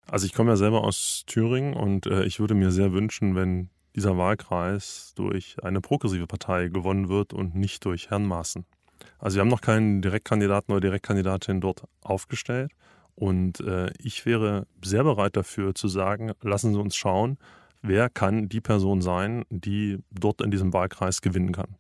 Also 0.10 0.26
ich 0.26 0.34
komme 0.34 0.52
ja 0.52 0.58
selber 0.58 0.84
aus 0.84 1.24
Thüringen 1.26 1.74
und 1.74 2.06
äh, 2.06 2.26
ich 2.26 2.39
würde 2.39 2.54
mir 2.54 2.72
sehr 2.72 2.91
wünschen, 2.91 3.36
wenn 3.36 3.70
dieser 3.96 4.17
Wahlkreis 4.17 5.13
durch 5.15 5.58
eine 5.63 5.82
progressive 5.82 6.28
Partei 6.28 6.67
gewonnen 6.67 7.10
wird 7.10 7.34
und 7.34 7.56
nicht 7.56 7.86
durch 7.86 8.10
Herrn 8.10 8.26
Maaßen. 8.26 8.65
Also 9.21 9.36
wir 9.36 9.41
haben 9.41 9.49
noch 9.49 9.62
keinen 9.62 10.01
Direktkandidaten 10.01 10.73
oder 10.73 10.81
Direktkandidatin 10.81 11.62
dort 11.62 11.84
aufgestellt. 12.01 12.71
Und 13.15 13.60
äh, 13.60 13.91
ich 13.99 14.25
wäre 14.25 14.65
sehr 14.84 15.03
bereit 15.03 15.38
dafür 15.38 15.75
zu 15.75 15.88
sagen, 15.88 16.31
lassen 16.41 16.73
Sie 16.73 16.79
uns 16.79 16.95
schauen, 16.95 17.38
wer 17.84 18.10
kann 18.10 18.49
die 18.49 18.62
Person 18.62 19.01
sein, 19.01 19.45
die 19.49 19.99
dort 20.12 20.41
in 20.41 20.49
diesem 20.49 20.73
Wahlkreis 20.73 21.21
gewinnen 21.21 21.51
kann. 21.51 21.75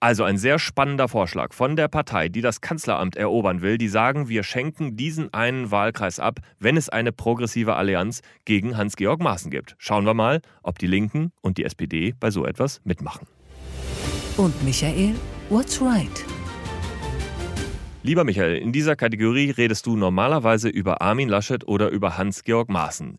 Also 0.00 0.24
ein 0.24 0.38
sehr 0.38 0.58
spannender 0.58 1.08
Vorschlag 1.08 1.52
von 1.52 1.76
der 1.76 1.86
Partei, 1.86 2.30
die 2.30 2.40
das 2.40 2.62
Kanzleramt 2.62 3.16
erobern 3.16 3.60
will. 3.60 3.76
Die 3.76 3.88
sagen, 3.88 4.28
wir 4.28 4.42
schenken 4.42 4.96
diesen 4.96 5.32
einen 5.34 5.70
Wahlkreis 5.70 6.18
ab, 6.18 6.40
wenn 6.58 6.78
es 6.78 6.88
eine 6.88 7.12
progressive 7.12 7.76
Allianz 7.76 8.22
gegen 8.46 8.78
Hans-Georg 8.78 9.20
Maaßen 9.20 9.50
gibt. 9.50 9.76
Schauen 9.78 10.06
wir 10.06 10.14
mal, 10.14 10.40
ob 10.62 10.78
die 10.78 10.86
Linken 10.86 11.32
und 11.42 11.58
die 11.58 11.64
SPD 11.64 12.14
bei 12.18 12.30
so 12.30 12.46
etwas 12.46 12.80
mitmachen. 12.82 13.28
Und 14.38 14.64
Michael, 14.64 15.14
what's 15.50 15.80
right? 15.82 16.24
Lieber 18.02 18.24
Michael, 18.24 18.56
in 18.56 18.72
dieser 18.72 18.96
Kategorie 18.96 19.50
redest 19.50 19.84
du 19.84 19.94
normalerweise 19.94 20.70
über 20.70 21.02
Armin 21.02 21.28
Laschet 21.28 21.68
oder 21.68 21.90
über 21.90 22.16
Hans-Georg 22.16 22.70
Maaßen. 22.70 23.18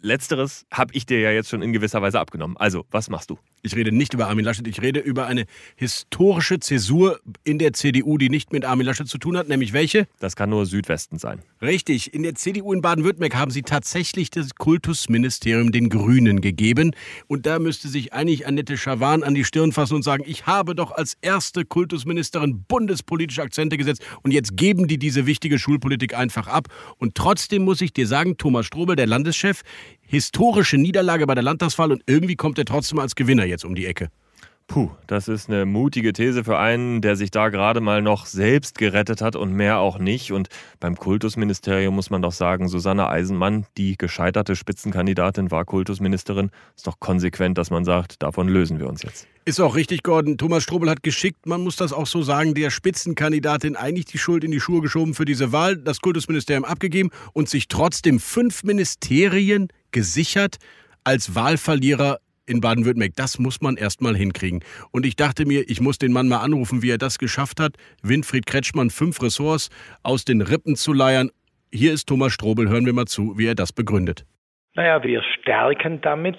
Letzteres 0.00 0.66
habe 0.72 0.92
ich 0.94 1.06
dir 1.06 1.20
ja 1.20 1.30
jetzt 1.30 1.50
schon 1.50 1.62
in 1.62 1.72
gewisser 1.72 2.02
Weise 2.02 2.18
abgenommen. 2.18 2.56
Also, 2.56 2.84
was 2.90 3.08
machst 3.08 3.30
du? 3.30 3.38
Ich 3.64 3.76
rede 3.76 3.92
nicht 3.92 4.12
über 4.12 4.26
Armin 4.26 4.44
Laschet, 4.44 4.66
ich 4.66 4.82
rede 4.82 4.98
über 4.98 5.28
eine 5.28 5.44
historische 5.76 6.58
Zäsur 6.58 7.20
in 7.44 7.60
der 7.60 7.72
CDU, 7.72 8.18
die 8.18 8.28
nicht 8.28 8.52
mit 8.52 8.64
Armin 8.64 8.84
Laschet 8.84 9.06
zu 9.06 9.18
tun 9.18 9.36
hat, 9.36 9.48
nämlich 9.48 9.72
welche? 9.72 10.08
Das 10.18 10.34
kann 10.34 10.50
nur 10.50 10.66
Südwesten 10.66 11.16
sein. 11.18 11.38
Richtig, 11.60 12.12
in 12.12 12.24
der 12.24 12.34
CDU 12.34 12.72
in 12.72 12.80
Baden-Württemberg 12.80 13.36
haben 13.36 13.52
sie 13.52 13.62
tatsächlich 13.62 14.30
das 14.30 14.56
Kultusministerium 14.56 15.70
den 15.70 15.90
Grünen 15.90 16.40
gegeben. 16.40 16.90
Und 17.28 17.46
da 17.46 17.60
müsste 17.60 17.86
sich 17.86 18.12
eigentlich 18.12 18.48
Annette 18.48 18.76
Schawan 18.76 19.22
an 19.22 19.36
die 19.36 19.44
Stirn 19.44 19.70
fassen 19.70 19.94
und 19.94 20.02
sagen, 20.02 20.24
ich 20.26 20.46
habe 20.46 20.74
doch 20.74 20.90
als 20.90 21.16
erste 21.22 21.64
Kultusministerin 21.64 22.64
bundespolitische 22.66 23.42
Akzente 23.42 23.76
gesetzt 23.76 24.02
und 24.24 24.32
jetzt 24.32 24.56
geben 24.56 24.88
die 24.88 24.98
diese 24.98 25.26
wichtige 25.26 25.60
Schulpolitik 25.60 26.16
einfach 26.18 26.48
ab. 26.48 26.66
Und 26.98 27.14
trotzdem 27.14 27.62
muss 27.62 27.80
ich 27.80 27.92
dir 27.92 28.08
sagen, 28.08 28.36
Thomas 28.38 28.66
Strobel, 28.66 28.96
der 28.96 29.06
Landeschef, 29.06 29.62
historische 30.12 30.76
Niederlage 30.76 31.26
bei 31.26 31.34
der 31.34 31.42
Landtagswahl 31.42 31.90
und 31.90 32.02
irgendwie 32.06 32.36
kommt 32.36 32.58
er 32.58 32.66
trotzdem 32.66 32.98
als 32.98 33.14
Gewinner 33.14 33.46
jetzt 33.46 33.64
um 33.64 33.74
die 33.74 33.86
Ecke. 33.86 34.10
Puh, 34.66 34.90
das 35.06 35.26
ist 35.26 35.48
eine 35.48 35.64
mutige 35.64 36.12
These 36.12 36.44
für 36.44 36.58
einen, 36.58 37.00
der 37.00 37.16
sich 37.16 37.30
da 37.30 37.48
gerade 37.48 37.80
mal 37.80 38.02
noch 38.02 38.26
selbst 38.26 38.76
gerettet 38.76 39.22
hat 39.22 39.36
und 39.36 39.54
mehr 39.54 39.78
auch 39.78 39.98
nicht. 39.98 40.30
Und 40.30 40.48
beim 40.80 40.96
Kultusministerium 40.96 41.94
muss 41.94 42.10
man 42.10 42.20
doch 42.20 42.32
sagen, 42.32 42.68
Susanne 42.68 43.08
Eisenmann, 43.08 43.64
die 43.78 43.96
gescheiterte 43.96 44.54
Spitzenkandidatin, 44.54 45.50
war 45.50 45.64
Kultusministerin. 45.64 46.50
Ist 46.76 46.86
doch 46.86 47.00
konsequent, 47.00 47.56
dass 47.56 47.70
man 47.70 47.86
sagt, 47.86 48.22
davon 48.22 48.48
lösen 48.48 48.78
wir 48.78 48.88
uns 48.88 49.02
jetzt. 49.02 49.26
Ist 49.46 49.60
auch 49.60 49.76
richtig, 49.76 50.02
Gordon. 50.02 50.36
Thomas 50.36 50.62
Strobel 50.62 50.90
hat 50.90 51.02
geschickt, 51.02 51.46
man 51.46 51.62
muss 51.62 51.76
das 51.76 51.94
auch 51.94 52.06
so 52.06 52.22
sagen, 52.22 52.52
der 52.52 52.70
Spitzenkandidatin 52.70 53.76
eigentlich 53.76 54.04
die 54.04 54.18
Schuld 54.18 54.44
in 54.44 54.50
die 54.50 54.60
Schuhe 54.60 54.82
geschoben 54.82 55.14
für 55.14 55.24
diese 55.24 55.52
Wahl, 55.52 55.76
das 55.78 56.00
Kultusministerium 56.00 56.66
abgegeben 56.66 57.10
und 57.32 57.48
sich 57.48 57.68
trotzdem 57.68 58.20
fünf 58.20 58.62
Ministerien 58.62 59.68
gesichert 59.92 60.56
als 61.04 61.34
Wahlverlierer 61.34 62.18
in 62.46 62.60
Baden-Württemberg. 62.60 63.12
Das 63.16 63.38
muss 63.38 63.60
man 63.60 63.76
erst 63.76 64.02
mal 64.02 64.16
hinkriegen. 64.16 64.64
Und 64.90 65.06
ich 65.06 65.16
dachte 65.16 65.46
mir, 65.46 65.68
ich 65.68 65.80
muss 65.80 65.98
den 65.98 66.12
Mann 66.12 66.28
mal 66.28 66.40
anrufen, 66.40 66.82
wie 66.82 66.90
er 66.90 66.98
das 66.98 67.18
geschafft 67.18 67.60
hat, 67.60 67.76
Winfried 68.02 68.46
Kretschmann 68.46 68.90
fünf 68.90 69.22
Ressorts 69.22 69.70
aus 70.02 70.24
den 70.24 70.40
Rippen 70.40 70.76
zu 70.76 70.92
leiern. 70.92 71.30
Hier 71.72 71.92
ist 71.92 72.08
Thomas 72.08 72.32
Strobel, 72.32 72.68
hören 72.68 72.84
wir 72.84 72.92
mal 72.92 73.06
zu, 73.06 73.38
wie 73.38 73.46
er 73.46 73.54
das 73.54 73.72
begründet. 73.72 74.26
Naja, 74.74 75.02
wir 75.02 75.22
stärken 75.22 76.00
damit 76.00 76.36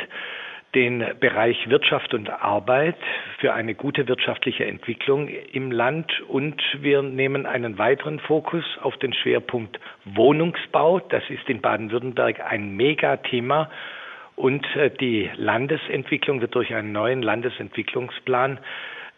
den 0.76 1.06
Bereich 1.20 1.70
Wirtschaft 1.70 2.14
und 2.14 2.30
Arbeit 2.30 2.96
für 3.40 3.54
eine 3.54 3.76
gute 3.76 4.08
wirtschaftliche 4.08 4.66
Entwicklung 4.66 5.28
im 5.28 5.72
Land 5.72 6.12
und 6.28 6.62
wir 6.80 7.02
nehmen 7.02 7.46
einen 7.46 7.78
weiteren 7.78 8.20
Fokus 8.20 8.66
auf 8.82 8.98
den 8.98 9.14
Schwerpunkt 9.14 9.80
Wohnungsbau. 10.06 11.00
Das 11.00 11.24
ist 11.30 11.48
in 11.48 11.62
Baden-Württemberg 11.62 12.40
ein 12.42 12.76
Megathema 12.76 13.70
und 14.36 14.66
äh, 14.76 14.90
die 14.90 15.30
Landesentwicklung 15.36 16.42
wird 16.42 16.56
durch 16.56 16.74
einen 16.74 16.92
neuen 16.92 17.22
Landesentwicklungsplan 17.22 18.60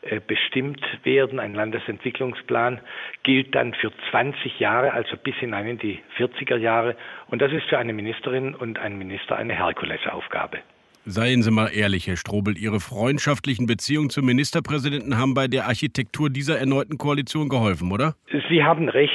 äh, 0.01 0.19
bestimmt 0.19 0.85
werden. 1.03 1.39
Ein 1.39 1.53
Landesentwicklungsplan 1.53 2.81
gilt 3.23 3.55
dann 3.55 3.73
für 3.73 3.91
20 4.11 4.59
Jahre, 4.59 4.93
also 4.93 5.15
bis 5.17 5.35
hinein 5.35 5.67
in 5.67 5.77
die 5.77 5.99
40er 6.17 6.57
Jahre. 6.57 6.95
Und 7.27 7.41
das 7.41 7.51
ist 7.51 7.65
für 7.67 7.77
eine 7.77 7.93
Ministerin 7.93 8.53
und 8.53 8.77
einen 8.77 8.97
Minister 8.97 9.37
eine 9.37 9.53
Herkulesaufgabe. 9.53 10.59
Seien 11.07 11.43
Sie 11.43 11.51
mal 11.51 11.67
ehrlich, 11.67 12.07
Herr 12.07 12.17
Strobel, 12.17 12.57
Ihre 12.57 12.79
freundschaftlichen 12.79 13.67
Beziehungen 13.67 14.09
zum 14.09 14.25
Ministerpräsidenten 14.25 15.19
haben 15.19 15.35
bei 15.35 15.47
der 15.47 15.67
Architektur 15.67 16.31
dieser 16.31 16.57
erneuten 16.57 16.97
Koalition 16.97 17.47
geholfen, 17.47 17.91
oder? 17.91 18.15
Sie 18.49 18.63
haben 18.63 18.89
recht. 18.89 19.13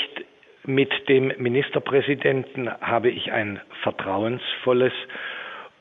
Mit 0.65 0.93
dem 1.09 1.33
Ministerpräsidenten 1.39 2.71
habe 2.81 3.11
ich 3.11 3.33
ein 3.33 3.61
vertrauensvolles 3.83 4.93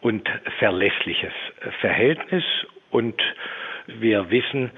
und 0.01 0.27
verlässliches 0.57 1.33
Verhältnis 1.79 2.43
und 2.89 3.21
wir 3.85 4.31
wissen, 4.31 4.71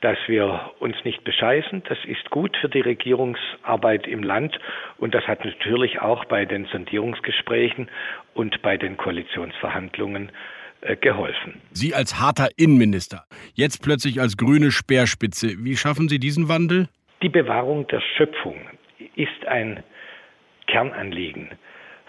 dass 0.00 0.16
wir 0.28 0.70
uns 0.78 0.96
nicht 1.04 1.24
bescheißen. 1.24 1.82
Das 1.90 1.98
ist 2.06 2.30
gut 2.30 2.56
für 2.56 2.70
die 2.70 2.80
Regierungsarbeit 2.80 4.06
im 4.06 4.22
Land 4.22 4.58
und 4.96 5.14
das 5.14 5.26
hat 5.26 5.44
natürlich 5.44 6.00
auch 6.00 6.24
bei 6.24 6.46
den 6.46 6.64
Sondierungsgesprächen 6.66 7.90
und 8.32 8.62
bei 8.62 8.78
den 8.78 8.96
Koalitionsverhandlungen 8.96 10.30
geholfen. 11.00 11.60
Sie 11.72 11.94
als 11.94 12.20
harter 12.20 12.48
Innenminister, 12.56 13.24
jetzt 13.54 13.82
plötzlich 13.82 14.20
als 14.20 14.36
grüne 14.36 14.70
Speerspitze, 14.70 15.54
wie 15.58 15.76
schaffen 15.76 16.08
Sie 16.08 16.18
diesen 16.18 16.48
Wandel? 16.48 16.88
Die 17.22 17.28
Bewahrung 17.28 17.86
der 17.88 18.00
Schöpfung 18.16 18.56
ist 19.14 19.46
ein 19.46 19.82
Kernanliegen 20.66 21.50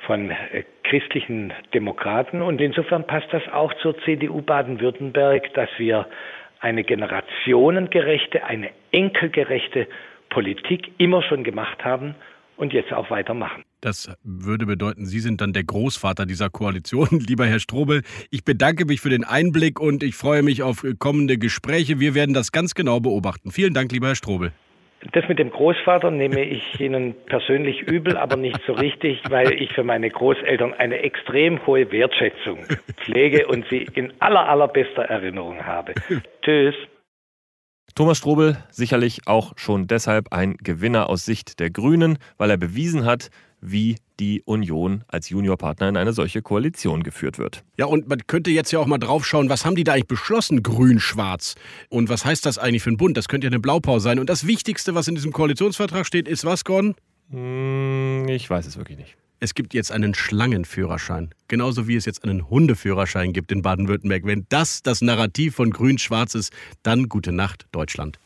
von 0.06 0.32
äh, 0.32 0.64
christlichen 0.84 1.54
Demokraten. 1.74 2.42
Und 2.42 2.62
insofern 2.62 3.06
passt 3.06 3.28
das 3.32 3.44
auch 3.52 3.74
zur 3.82 3.98
CDU 4.04 4.42
Baden-Württemberg, 4.42 5.54
dass 5.54 5.70
wir 5.78 6.08
eine 6.60 6.84
generationengerechte, 6.84 8.44
eine 8.46 8.70
enkelgerechte 8.92 9.88
Politik 10.30 10.92
immer 10.98 11.22
schon 11.24 11.44
gemacht 11.44 11.84
haben 11.84 12.16
und 12.62 12.74
jetzt 12.74 12.94
auch 12.94 13.10
weitermachen. 13.10 13.64
Das 13.82 14.16
würde 14.24 14.68
bedeuten, 14.68 15.08
Sie 15.08 15.20
sind 15.20 15.42
dann 15.42 15.52
der 15.52 15.64
Großvater 15.64 16.28
dieser 16.28 16.52
Koalition. 16.52 17.08
Lieber 17.28 17.48
Herr 17.48 17.60
Strobel, 17.60 18.04
ich 18.30 18.46
bedanke 18.46 18.86
mich 18.86 19.02
für 19.02 19.10
den 19.10 19.24
Einblick 19.24 19.80
und 19.80 20.04
ich 20.04 20.16
freue 20.16 20.44
mich 20.44 20.62
auf 20.62 20.86
kommende 21.00 21.40
Gespräche. 21.40 22.00
Wir 22.00 22.14
werden 22.14 22.36
das 22.36 22.52
ganz 22.52 22.76
genau 22.76 23.00
beobachten. 23.00 23.50
Vielen 23.50 23.74
Dank, 23.74 23.92
lieber 23.92 24.08
Herr 24.08 24.16
Strobel. 24.16 24.52
Das 25.14 25.28
mit 25.28 25.40
dem 25.40 25.50
Großvater 25.50 26.12
nehme 26.12 26.44
ich 26.44 26.80
Ihnen 26.80 27.16
persönlich 27.26 27.82
übel, 27.82 28.16
aber 28.16 28.36
nicht 28.36 28.60
so 28.68 28.74
richtig, 28.74 29.20
weil 29.30 29.54
ich 29.54 29.74
für 29.74 29.84
meine 29.84 30.12
Großeltern 30.12 30.76
eine 30.76 31.00
extrem 31.00 31.66
hohe 31.66 31.92
Wertschätzung 31.92 32.60
pflege 32.98 33.48
und 33.48 33.66
sie 33.72 33.88
in 33.96 34.14
aller, 34.20 34.48
allerbester 34.48 35.02
Erinnerung 35.02 35.66
habe. 35.66 35.96
Tschüss. 36.44 36.76
Thomas 37.94 38.18
Strobel 38.18 38.58
sicherlich 38.72 39.28
auch 39.28 39.54
schon 39.56 39.88
deshalb 39.88 40.32
ein 40.32 40.56
Gewinner 40.58 41.10
aus 41.10 41.26
Sicht 41.26 41.60
der 41.60 41.70
Grünen, 41.70 42.18
weil 42.38 42.50
er 42.50 42.58
bewiesen 42.58 43.06
hat, 43.06 43.30
wie 43.62 43.98
die 44.20 44.42
Union 44.44 45.04
als 45.08 45.30
Juniorpartner 45.30 45.88
in 45.90 45.98
eine 45.98 46.14
solche 46.14 46.42
Koalition 46.42 47.04
geführt 47.04 47.38
wird. 47.38 47.64
Ja, 47.78 47.86
und 47.86 48.08
man 48.08 48.20
könnte 48.28 48.52
jetzt 48.52 48.72
ja 48.72 48.80
auch 48.80 48.88
mal 48.88 48.98
drauf 48.98 49.26
schauen, 49.26 49.50
was 49.50 49.66
haben 49.66 49.76
die 49.76 49.84
da 49.84 49.94
eigentlich 49.94 50.08
beschlossen, 50.08 50.64
grün-schwarz? 50.64 51.56
Und 51.90 52.10
was 52.10 52.26
heißt 52.26 52.46
das 52.46 52.58
eigentlich 52.58 52.84
für 52.84 52.90
einen 52.90 52.98
Bund? 52.98 53.18
Das 53.18 53.28
könnte 53.28 53.46
ja 53.46 53.52
eine 53.52 53.60
Blaupause 53.60 54.04
sein. 54.04 54.20
Und 54.20 54.30
das 54.30 54.48
Wichtigste, 54.48 54.96
was 54.96 55.08
in 55.08 55.16
diesem 55.16 55.32
Koalitionsvertrag 55.32 56.06
steht, 56.06 56.28
ist 56.28 56.44
was, 56.44 56.66
Gordon? 56.66 56.96
Hm, 57.30 58.28
ich 58.30 58.50
weiß 58.50 58.66
es 58.66 58.78
wirklich 58.78 58.98
nicht. 58.98 59.16
Es 59.44 59.56
gibt 59.56 59.74
jetzt 59.74 59.92
einen 59.92 60.14
Schlangenführerschein. 60.14 61.32
Genauso 61.48 61.88
wie 61.88 61.96
es 61.96 62.06
jetzt 62.06 62.24
einen 62.24 62.48
Hundeführerschein 62.48 63.34
gibt 63.34 63.52
in 63.52 63.64
Baden-Württemberg. 63.64 64.24
Wenn 64.24 64.46
das 64.50 64.84
das 64.84 65.02
Narrativ 65.02 65.56
von 65.56 65.72
Grün-Schwarz 65.72 66.36
ist, 66.36 66.54
dann 66.84 67.10
gute 67.10 67.32
Nacht, 67.32 67.66
Deutschland. 67.72 68.20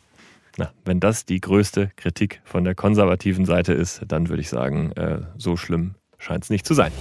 Na, 0.57 0.73
wenn 0.83 0.99
das 0.99 1.25
die 1.25 1.39
größte 1.39 1.89
Kritik 1.95 2.41
von 2.43 2.65
der 2.65 2.75
konservativen 2.75 3.45
Seite 3.45 3.71
ist, 3.71 4.01
dann 4.05 4.27
würde 4.27 4.41
ich 4.41 4.49
sagen, 4.49 4.91
äh, 4.97 5.21
so 5.37 5.55
schlimm 5.55 5.95
scheint 6.17 6.43
es 6.43 6.49
nicht 6.49 6.65
zu 6.65 6.73
sein. 6.73 6.91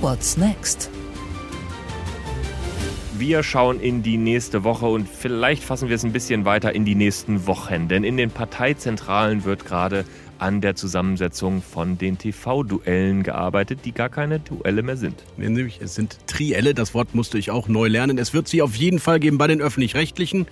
What's 0.00 0.38
next? 0.38 0.88
Wir 3.18 3.42
schauen 3.42 3.80
in 3.80 4.02
die 4.02 4.16
nächste 4.16 4.64
Woche 4.64 4.86
und 4.86 5.06
vielleicht 5.06 5.62
fassen 5.62 5.90
wir 5.90 5.96
es 5.96 6.04
ein 6.04 6.12
bisschen 6.12 6.46
weiter 6.46 6.74
in 6.74 6.86
die 6.86 6.94
nächsten 6.94 7.46
Wochen, 7.46 7.86
denn 7.88 8.02
in 8.02 8.16
den 8.16 8.30
Parteizentralen 8.30 9.44
wird 9.44 9.66
gerade 9.66 10.06
an 10.40 10.60
der 10.60 10.74
Zusammensetzung 10.74 11.62
von 11.62 11.98
den 11.98 12.18
TV-Duellen 12.18 13.22
gearbeitet, 13.22 13.80
die 13.84 13.92
gar 13.92 14.08
keine 14.08 14.40
Duelle 14.40 14.82
mehr 14.82 14.96
sind. 14.96 15.22
Nämlich, 15.36 15.80
es 15.82 15.94
sind 15.94 16.18
Trielle, 16.26 16.74
das 16.74 16.94
Wort 16.94 17.14
musste 17.14 17.38
ich 17.38 17.50
auch 17.50 17.68
neu 17.68 17.88
lernen. 17.88 18.18
Es 18.18 18.32
wird 18.32 18.48
sie 18.48 18.62
auf 18.62 18.74
jeden 18.74 18.98
Fall 18.98 19.20
geben 19.20 19.38
bei 19.38 19.46
den 19.46 19.60
Öffentlich-Rechtlichen, 19.60 20.46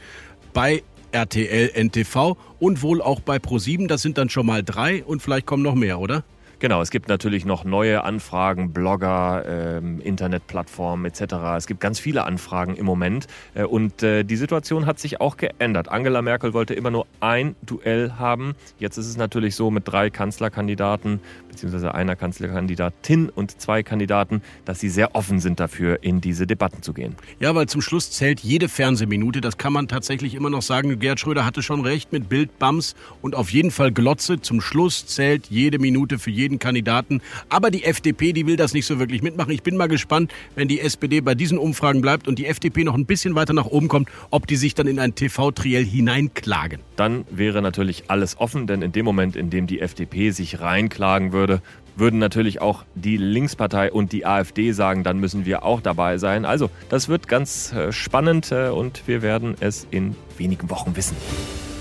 bei 0.52 0.82
RTL, 1.12 1.72
NTV 1.74 2.36
und 2.58 2.82
wohl 2.82 3.00
auch 3.00 3.20
bei 3.20 3.36
Pro7. 3.36 3.86
Das 3.88 4.02
sind 4.02 4.18
dann 4.18 4.28
schon 4.28 4.46
mal 4.46 4.62
drei 4.62 5.02
und 5.04 5.22
vielleicht 5.22 5.46
kommen 5.46 5.62
noch 5.62 5.74
mehr, 5.74 5.98
oder? 5.98 6.24
Genau, 6.60 6.82
es 6.82 6.90
gibt 6.90 7.08
natürlich 7.08 7.44
noch 7.44 7.62
neue 7.62 8.02
Anfragen, 8.02 8.72
Blogger, 8.72 9.44
ähm, 9.46 10.00
Internetplattformen 10.00 11.06
etc. 11.06 11.34
Es 11.56 11.68
gibt 11.68 11.80
ganz 11.80 12.00
viele 12.00 12.24
Anfragen 12.24 12.74
im 12.74 12.84
Moment 12.84 13.28
äh, 13.54 13.62
und 13.62 14.02
äh, 14.02 14.24
die 14.24 14.34
Situation 14.34 14.84
hat 14.84 14.98
sich 14.98 15.20
auch 15.20 15.36
geändert. 15.36 15.88
Angela 15.88 16.20
Merkel 16.20 16.54
wollte 16.54 16.74
immer 16.74 16.90
nur 16.90 17.06
ein 17.20 17.54
Duell 17.62 18.14
haben. 18.18 18.56
Jetzt 18.80 18.96
ist 18.96 19.06
es 19.06 19.16
natürlich 19.16 19.54
so 19.54 19.70
mit 19.70 19.86
drei 19.86 20.10
Kanzlerkandidaten 20.10 21.20
beziehungsweise 21.58 21.94
einer 21.94 22.16
Kanzlerkandidatin 22.16 23.28
und 23.28 23.60
zwei 23.60 23.82
Kandidaten, 23.82 24.42
dass 24.64 24.80
sie 24.80 24.88
sehr 24.88 25.14
offen 25.14 25.38
sind 25.38 25.60
dafür, 25.60 26.02
in 26.02 26.20
diese 26.20 26.46
Debatten 26.46 26.82
zu 26.82 26.92
gehen. 26.92 27.14
Ja, 27.38 27.54
weil 27.54 27.66
zum 27.66 27.80
Schluss 27.80 28.10
zählt 28.10 28.40
jede 28.40 28.68
Fernsehminute. 28.68 29.40
Das 29.40 29.58
kann 29.58 29.72
man 29.72 29.86
tatsächlich 29.86 30.34
immer 30.34 30.50
noch 30.50 30.62
sagen. 30.62 30.98
Gerd 30.98 31.20
Schröder 31.20 31.44
hatte 31.44 31.62
schon 31.62 31.82
recht 31.82 32.12
mit 32.12 32.28
Bild, 32.28 32.58
Bams 32.58 32.96
und 33.22 33.36
auf 33.36 33.50
jeden 33.50 33.70
Fall 33.70 33.92
Glotze. 33.92 34.40
Zum 34.40 34.60
Schluss 34.60 35.06
zählt 35.06 35.46
jede 35.46 35.78
Minute 35.78 36.18
für 36.18 36.30
jeden 36.30 36.48
jeden 36.48 36.58
Kandidaten. 36.58 37.20
Aber 37.48 37.70
die 37.70 37.84
FDP, 37.84 38.32
die 38.32 38.46
will 38.46 38.56
das 38.56 38.72
nicht 38.72 38.86
so 38.86 38.98
wirklich 38.98 39.22
mitmachen. 39.22 39.52
Ich 39.52 39.62
bin 39.62 39.76
mal 39.76 39.88
gespannt, 39.88 40.32
wenn 40.54 40.66
die 40.66 40.80
SPD 40.80 41.20
bei 41.20 41.34
diesen 41.34 41.58
Umfragen 41.58 42.00
bleibt 42.00 42.26
und 42.26 42.38
die 42.38 42.46
FDP 42.46 42.84
noch 42.84 42.94
ein 42.94 43.06
bisschen 43.06 43.34
weiter 43.34 43.52
nach 43.52 43.66
oben 43.66 43.88
kommt, 43.88 44.08
ob 44.30 44.46
die 44.46 44.56
sich 44.56 44.74
dann 44.74 44.86
in 44.86 44.98
ein 44.98 45.14
TV-Triell 45.14 45.84
hineinklagen. 45.84 46.80
Dann 46.96 47.24
wäre 47.30 47.60
natürlich 47.60 48.04
alles 48.08 48.38
offen, 48.38 48.66
denn 48.66 48.82
in 48.82 48.92
dem 48.92 49.04
Moment, 49.04 49.36
in 49.36 49.50
dem 49.50 49.66
die 49.66 49.80
FDP 49.80 50.30
sich 50.30 50.60
reinklagen 50.60 51.32
würde, 51.32 51.47
würden 51.96 52.18
natürlich 52.18 52.60
auch 52.60 52.84
die 52.94 53.16
Linkspartei 53.16 53.92
und 53.92 54.12
die 54.12 54.24
AfD 54.24 54.72
sagen, 54.72 55.02
dann 55.02 55.18
müssen 55.18 55.44
wir 55.46 55.64
auch 55.64 55.80
dabei 55.80 56.18
sein. 56.18 56.44
Also, 56.44 56.70
das 56.88 57.08
wird 57.08 57.28
ganz 57.28 57.72
äh, 57.72 57.92
spannend 57.92 58.52
äh, 58.52 58.68
und 58.68 59.02
wir 59.06 59.22
werden 59.22 59.56
es 59.60 59.86
in 59.90 60.14
wenigen 60.36 60.70
Wochen 60.70 60.94
wissen. 60.96 61.16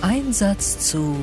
Einsatz 0.01 0.80
zu 0.80 1.17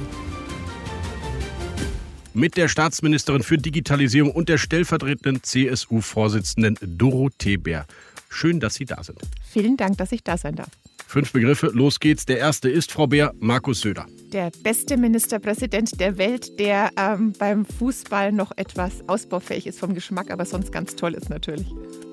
mit 2.35 2.57
der 2.57 2.69
Staatsministerin 2.69 3.43
für 3.43 3.59
Digitalisierung 3.59 4.33
und 4.33 4.49
der 4.49 4.59
stellvertretenden 4.59 5.43
CSU-Vorsitzenden 5.43 6.77
Dorothee 6.83 7.57
Bär. 7.57 7.87
Schön, 8.29 8.59
dass 8.59 8.75
Sie 8.75 8.85
da 8.85 9.03
sind. 9.05 9.21
Vielen 9.49 9.77
Dank, 9.77 9.99
dass 9.99 10.11
ich 10.11 10.25
da 10.25 10.37
sein 10.37 10.57
darf. 10.57 10.71
Fünf 11.07 11.33
Begriffe, 11.33 11.71
los 11.73 12.01
geht's. 12.01 12.27
Der 12.27 12.39
erste 12.39 12.69
ist, 12.69 12.91
Frau 12.91 13.07
Bär, 13.07 13.33
Markus 13.39 13.81
Söder. 13.81 14.07
Der 14.33 14.51
beste 14.63 14.97
Ministerpräsident 14.97 16.01
der 16.01 16.19
Welt, 16.19 16.59
der 16.59 16.91
ähm, 16.97 17.33
beim 17.39 17.65
Fußball 17.65 18.33
noch 18.33 18.51
etwas 18.57 19.09
ausbaufähig 19.09 19.67
ist 19.67 19.79
vom 19.79 19.95
Geschmack, 19.95 20.31
aber 20.31 20.45
sonst 20.45 20.73
ganz 20.73 20.97
toll 20.97 21.15
ist 21.15 21.31
natürlich. 21.31 21.67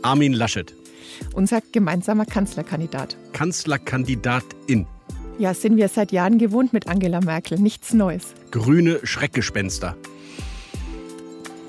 Armin 0.04 0.34
Laschet. 0.34 0.76
Unser 1.34 1.62
gemeinsamer 1.72 2.26
Kanzlerkandidat. 2.26 3.18
Kanzlerkandidatin. 3.34 4.86
Ja, 5.40 5.54
sind 5.56 5.78
wir 5.78 5.88
seit 5.88 6.12
Jahren 6.12 6.38
gewohnt 6.38 6.74
mit 6.74 6.88
Angela 6.88 7.22
Merkel. 7.22 7.58
Nichts 7.60 7.94
Neues. 7.94 8.36
Grüne 8.52 9.00
Schreckgespenster. 9.02 9.98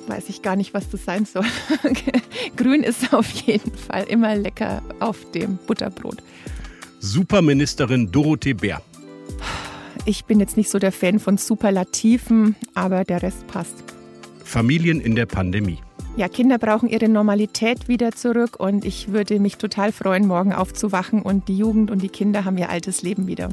Weiß 0.09 0.29
ich 0.29 0.43
gar 0.43 0.57
nicht, 0.57 0.75
was 0.75 0.91
das 0.91 1.05
sein 1.05 1.25
soll. 1.25 1.47
Grün 2.57 2.83
ist 2.83 3.15
auf 3.15 3.31
jeden 3.31 3.75
Fall 3.75 4.05
immer 4.05 4.37
lecker 4.37 4.83
auf 5.01 5.31
dem 5.31 5.57
Butterbrot. 5.67 6.23
Superministerin 7.05 8.13
Dorothee 8.13 8.55
Bär. 8.55 8.81
Ich 10.05 10.25
bin 10.25 10.39
jetzt 10.39 10.57
nicht 10.57 10.71
so 10.71 10.79
der 10.79 10.93
Fan 10.93 11.19
von 11.19 11.37
Superlativen, 11.37 12.55
aber 12.75 13.03
der 13.03 13.23
Rest 13.23 13.45
passt. 13.49 13.75
Familien 14.45 15.01
in 15.01 15.17
der 15.17 15.27
Pandemie. 15.27 15.79
Ja, 16.17 16.29
Kinder 16.29 16.59
brauchen 16.59 16.89
ihre 16.89 17.09
Normalität 17.09 17.89
wieder 17.89 18.13
zurück 18.13 18.61
und 18.61 18.85
ich 18.85 19.11
würde 19.11 19.41
mich 19.41 19.57
total 19.57 19.91
freuen, 19.91 20.29
morgen 20.29 20.53
aufzuwachen 20.53 21.23
und 21.23 21.49
die 21.49 21.59
Jugend 21.59 21.91
und 21.91 22.03
die 22.03 22.09
Kinder 22.09 22.45
haben 22.45 22.57
ihr 22.57 22.71
altes 22.71 23.03
Leben 23.03 23.27
wieder. 23.27 23.49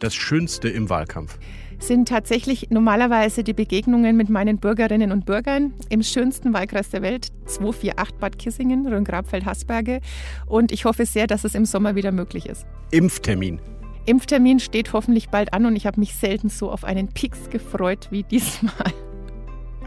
Das 0.00 0.14
Schönste 0.14 0.70
im 0.70 0.88
Wahlkampf 0.88 1.36
sind 1.78 2.08
tatsächlich 2.08 2.70
normalerweise 2.70 3.44
die 3.44 3.52
Begegnungen 3.52 4.16
mit 4.16 4.28
meinen 4.28 4.58
Bürgerinnen 4.58 5.12
und 5.12 5.26
Bürgern 5.26 5.74
im 5.88 6.02
schönsten 6.02 6.52
Wahlkreis 6.52 6.90
der 6.90 7.02
Welt, 7.02 7.28
248 7.46 8.18
Bad 8.18 8.38
Kissingen, 8.38 8.86
Rhön-Grabfeld-Hasberge. 8.86 10.00
Und 10.46 10.72
ich 10.72 10.84
hoffe 10.84 11.06
sehr, 11.06 11.26
dass 11.26 11.44
es 11.44 11.54
im 11.54 11.64
Sommer 11.64 11.94
wieder 11.94 12.12
möglich 12.12 12.46
ist. 12.46 12.66
Impftermin. 12.90 13.60
Impftermin 14.06 14.60
steht 14.60 14.92
hoffentlich 14.92 15.28
bald 15.28 15.52
an 15.52 15.66
und 15.66 15.76
ich 15.76 15.86
habe 15.86 16.00
mich 16.00 16.14
selten 16.14 16.48
so 16.48 16.70
auf 16.70 16.84
einen 16.84 17.08
Pix 17.08 17.50
gefreut 17.50 18.08
wie 18.10 18.22
diesmal. 18.22 18.92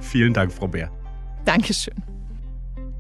Vielen 0.02 0.34
Dank, 0.34 0.52
Frau 0.52 0.68
Bär. 0.68 0.92
Dankeschön. 1.46 1.96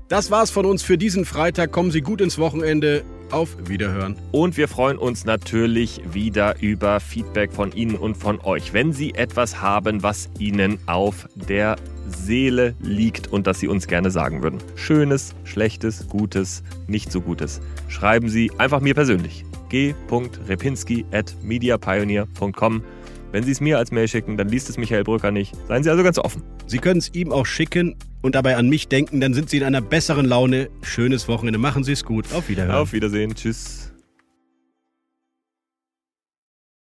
Das 0.10 0.32
war's 0.32 0.50
von 0.50 0.65
uns 0.65 0.82
für 0.82 0.98
diesen 0.98 1.24
Freitag. 1.24 1.72
Kommen 1.72 1.91
Sie 1.91 2.02
gut 2.02 2.19
ins 2.19 2.39
Wochenende. 2.39 3.04
Auf 3.30 3.56
Wiederhören. 3.69 4.15
Und 4.32 4.58
wir 4.58 4.67
freuen 4.67 4.98
uns 4.98 5.24
natürlich 5.24 6.02
wieder 6.12 6.60
über 6.62 7.00
Feedback 7.00 7.54
von 7.54 7.72
Ihnen 7.74 7.93
und 7.93 8.17
von 8.17 8.41
euch. 8.41 8.74
Wenn 8.74 8.91
Sie 8.91 9.13
etwas 9.13 9.62
haben, 9.62 10.02
was 10.02 10.32
Ihnen 10.39 10.80
auf 10.88 11.30
der 11.36 11.76
Seele 12.08 12.74
liegt 12.80 13.28
und 13.28 13.45
das 13.45 13.60
Sie 13.60 13.67
uns 13.67 13.86
gerne 13.86 14.10
sagen 14.10 14.41
würden. 14.41 14.58
Schönes, 14.74 15.36
schlechtes, 15.43 16.08
gutes, 16.08 16.63
nicht 16.88 17.12
so 17.12 17.22
gutes. 17.22 17.62
Schreiben 17.88 18.30
Sie 18.30 18.50
einfach 18.58 18.82
mir 18.82 18.95
persönlich. 18.95 19.45
g.repinski 19.69 21.06
at 21.12 21.36
mediapioneer.com. 21.43 22.84
Wenn 23.32 23.43
Sie 23.43 23.52
es 23.52 23.62
mir 23.62 23.78
als 23.78 23.91
Mail 23.91 24.08
schicken, 24.08 24.38
dann 24.38 24.50
liest 24.50 24.72
es 24.72 24.80
Michael 24.80 25.04
Brücker 25.04 25.30
nicht. 25.30 25.54
Seien 25.67 25.84
Sie 25.84 25.91
also 25.91 26.02
ganz 26.02 26.17
offen. 26.17 26.41
Sie 26.65 26.80
können 26.80 26.98
es 26.98 27.13
ihm 27.13 27.32
auch 27.32 27.45
schicken 27.45 27.95
und 28.21 28.36
dabei 28.36 28.58
an 28.58 28.69
mich 28.69 28.88
denken, 28.88 29.21
dann 29.21 29.34
sind 29.34 29.49
Sie 29.49 29.58
in 29.58 29.63
einer 29.63 29.82
besseren 29.82 30.25
Laune. 30.25 30.69
Schönes 30.82 31.27
Wochenende. 31.27 31.60
Machen 31.60 31.84
Sie 31.84 31.93
es 31.93 32.03
gut. 32.03 32.32
Auf 32.34 32.49
Wiedersehen. 32.49 32.75
Auf 32.75 32.93
Wiedersehen. 32.93 33.36
Tschüss. 33.36 33.88